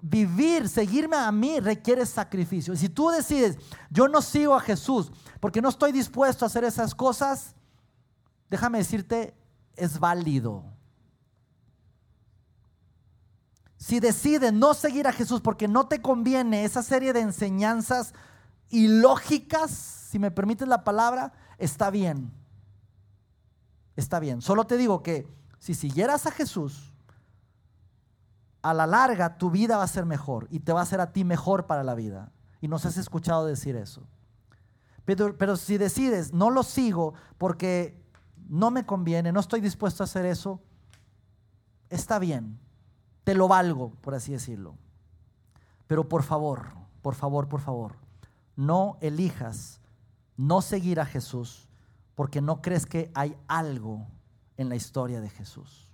vivir, 0.00 0.68
seguirme 0.68 1.16
a 1.16 1.30
mí 1.32 1.60
requiere 1.60 2.06
sacrificio. 2.06 2.76
Si 2.76 2.88
tú 2.88 3.10
decides, 3.10 3.58
yo 3.90 4.08
no 4.08 4.22
sigo 4.22 4.54
a 4.54 4.60
Jesús 4.60 5.10
porque 5.40 5.60
no 5.60 5.68
estoy 5.68 5.92
dispuesto 5.92 6.44
a 6.44 6.48
hacer 6.48 6.64
esas 6.64 6.94
cosas, 6.94 7.54
déjame 8.48 8.78
decirte, 8.78 9.34
es 9.74 9.98
válido. 9.98 10.64
Si 13.76 14.00
decides 14.00 14.52
no 14.52 14.74
seguir 14.74 15.06
a 15.06 15.12
Jesús 15.12 15.40
porque 15.40 15.68
no 15.68 15.86
te 15.86 16.00
conviene 16.00 16.64
esa 16.64 16.82
serie 16.82 17.12
de 17.12 17.20
enseñanzas 17.20 18.14
ilógicas, 18.70 20.05
si 20.16 20.18
me 20.18 20.30
permites 20.30 20.66
la 20.66 20.82
palabra, 20.82 21.34
está 21.58 21.90
bien. 21.90 22.32
Está 23.96 24.18
bien. 24.18 24.40
Solo 24.40 24.66
te 24.66 24.78
digo 24.78 25.02
que 25.02 25.28
si 25.58 25.74
siguieras 25.74 26.24
a 26.24 26.30
Jesús, 26.30 26.94
a 28.62 28.72
la 28.72 28.86
larga 28.86 29.36
tu 29.36 29.50
vida 29.50 29.76
va 29.76 29.82
a 29.82 29.88
ser 29.88 30.06
mejor 30.06 30.48
y 30.50 30.60
te 30.60 30.72
va 30.72 30.80
a 30.80 30.84
hacer 30.84 31.02
a 31.02 31.12
ti 31.12 31.22
mejor 31.22 31.66
para 31.66 31.84
la 31.84 31.94
vida. 31.94 32.32
Y 32.62 32.68
nos 32.68 32.86
has 32.86 32.96
escuchado 32.96 33.44
decir 33.44 33.76
eso. 33.76 34.04
Pero, 35.04 35.36
pero 35.36 35.54
si 35.58 35.76
decides, 35.76 36.32
no 36.32 36.48
lo 36.48 36.62
sigo 36.62 37.12
porque 37.36 38.02
no 38.48 38.70
me 38.70 38.86
conviene, 38.86 39.32
no 39.32 39.40
estoy 39.40 39.60
dispuesto 39.60 40.02
a 40.02 40.04
hacer 40.04 40.24
eso, 40.24 40.62
está 41.90 42.18
bien. 42.18 42.58
Te 43.22 43.34
lo 43.34 43.48
valgo, 43.48 43.90
por 44.00 44.14
así 44.14 44.32
decirlo. 44.32 44.76
Pero 45.86 46.08
por 46.08 46.22
favor, 46.22 46.68
por 47.02 47.14
favor, 47.14 47.50
por 47.50 47.60
favor, 47.60 47.96
no 48.56 48.96
elijas 49.02 49.82
no 50.36 50.60
seguir 50.62 51.00
a 51.00 51.06
Jesús 51.06 51.68
porque 52.14 52.40
no 52.40 52.62
crees 52.62 52.86
que 52.86 53.10
hay 53.14 53.36
algo 53.46 54.06
en 54.56 54.68
la 54.68 54.76
historia 54.76 55.20
de 55.20 55.30
Jesús. 55.30 55.88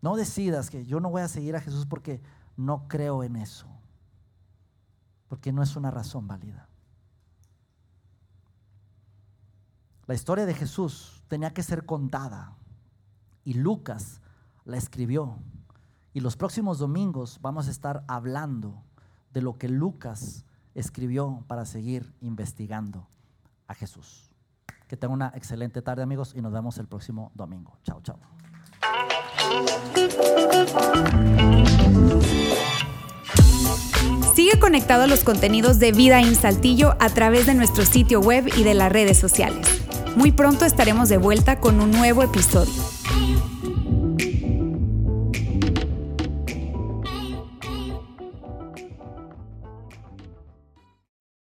No 0.00 0.16
decidas 0.16 0.68
que 0.68 0.84
yo 0.84 1.00
no 1.00 1.10
voy 1.10 1.22
a 1.22 1.28
seguir 1.28 1.56
a 1.56 1.60
Jesús 1.60 1.86
porque 1.86 2.20
no 2.56 2.88
creo 2.88 3.22
en 3.22 3.36
eso, 3.36 3.66
porque 5.28 5.52
no 5.52 5.62
es 5.62 5.76
una 5.76 5.90
razón 5.90 6.26
válida. 6.26 6.68
La 10.06 10.14
historia 10.14 10.44
de 10.44 10.54
Jesús 10.54 11.22
tenía 11.28 11.54
que 11.54 11.62
ser 11.62 11.86
contada 11.86 12.56
y 13.44 13.54
Lucas 13.54 14.20
la 14.64 14.76
escribió. 14.76 15.38
Y 16.12 16.20
los 16.20 16.36
próximos 16.36 16.78
domingos 16.78 17.38
vamos 17.40 17.68
a 17.68 17.70
estar 17.70 18.04
hablando 18.06 18.82
de 19.32 19.42
lo 19.42 19.58
que 19.58 19.68
Lucas 19.68 20.44
escribió 20.74 21.44
para 21.46 21.64
seguir 21.64 22.12
investigando 22.20 23.08
a 23.66 23.74
Jesús. 23.74 24.30
Que 24.88 24.96
tenga 24.96 25.14
una 25.14 25.32
excelente 25.34 25.82
tarde 25.82 26.02
amigos 26.02 26.34
y 26.36 26.42
nos 26.42 26.52
vemos 26.52 26.78
el 26.78 26.86
próximo 26.86 27.32
domingo. 27.34 27.78
Chao, 27.82 28.00
chao. 28.02 28.18
Sigue 34.34 34.58
conectado 34.58 35.04
a 35.04 35.06
los 35.06 35.24
contenidos 35.24 35.78
de 35.78 35.92
Vida 35.92 36.20
en 36.20 36.34
Saltillo 36.34 36.96
a 37.00 37.08
través 37.10 37.46
de 37.46 37.54
nuestro 37.54 37.84
sitio 37.84 38.20
web 38.20 38.48
y 38.56 38.64
de 38.64 38.74
las 38.74 38.92
redes 38.92 39.18
sociales. 39.18 39.66
Muy 40.16 40.32
pronto 40.32 40.64
estaremos 40.64 41.08
de 41.08 41.18
vuelta 41.18 41.60
con 41.60 41.80
un 41.80 41.90
nuevo 41.90 42.22
episodio. 42.22 43.01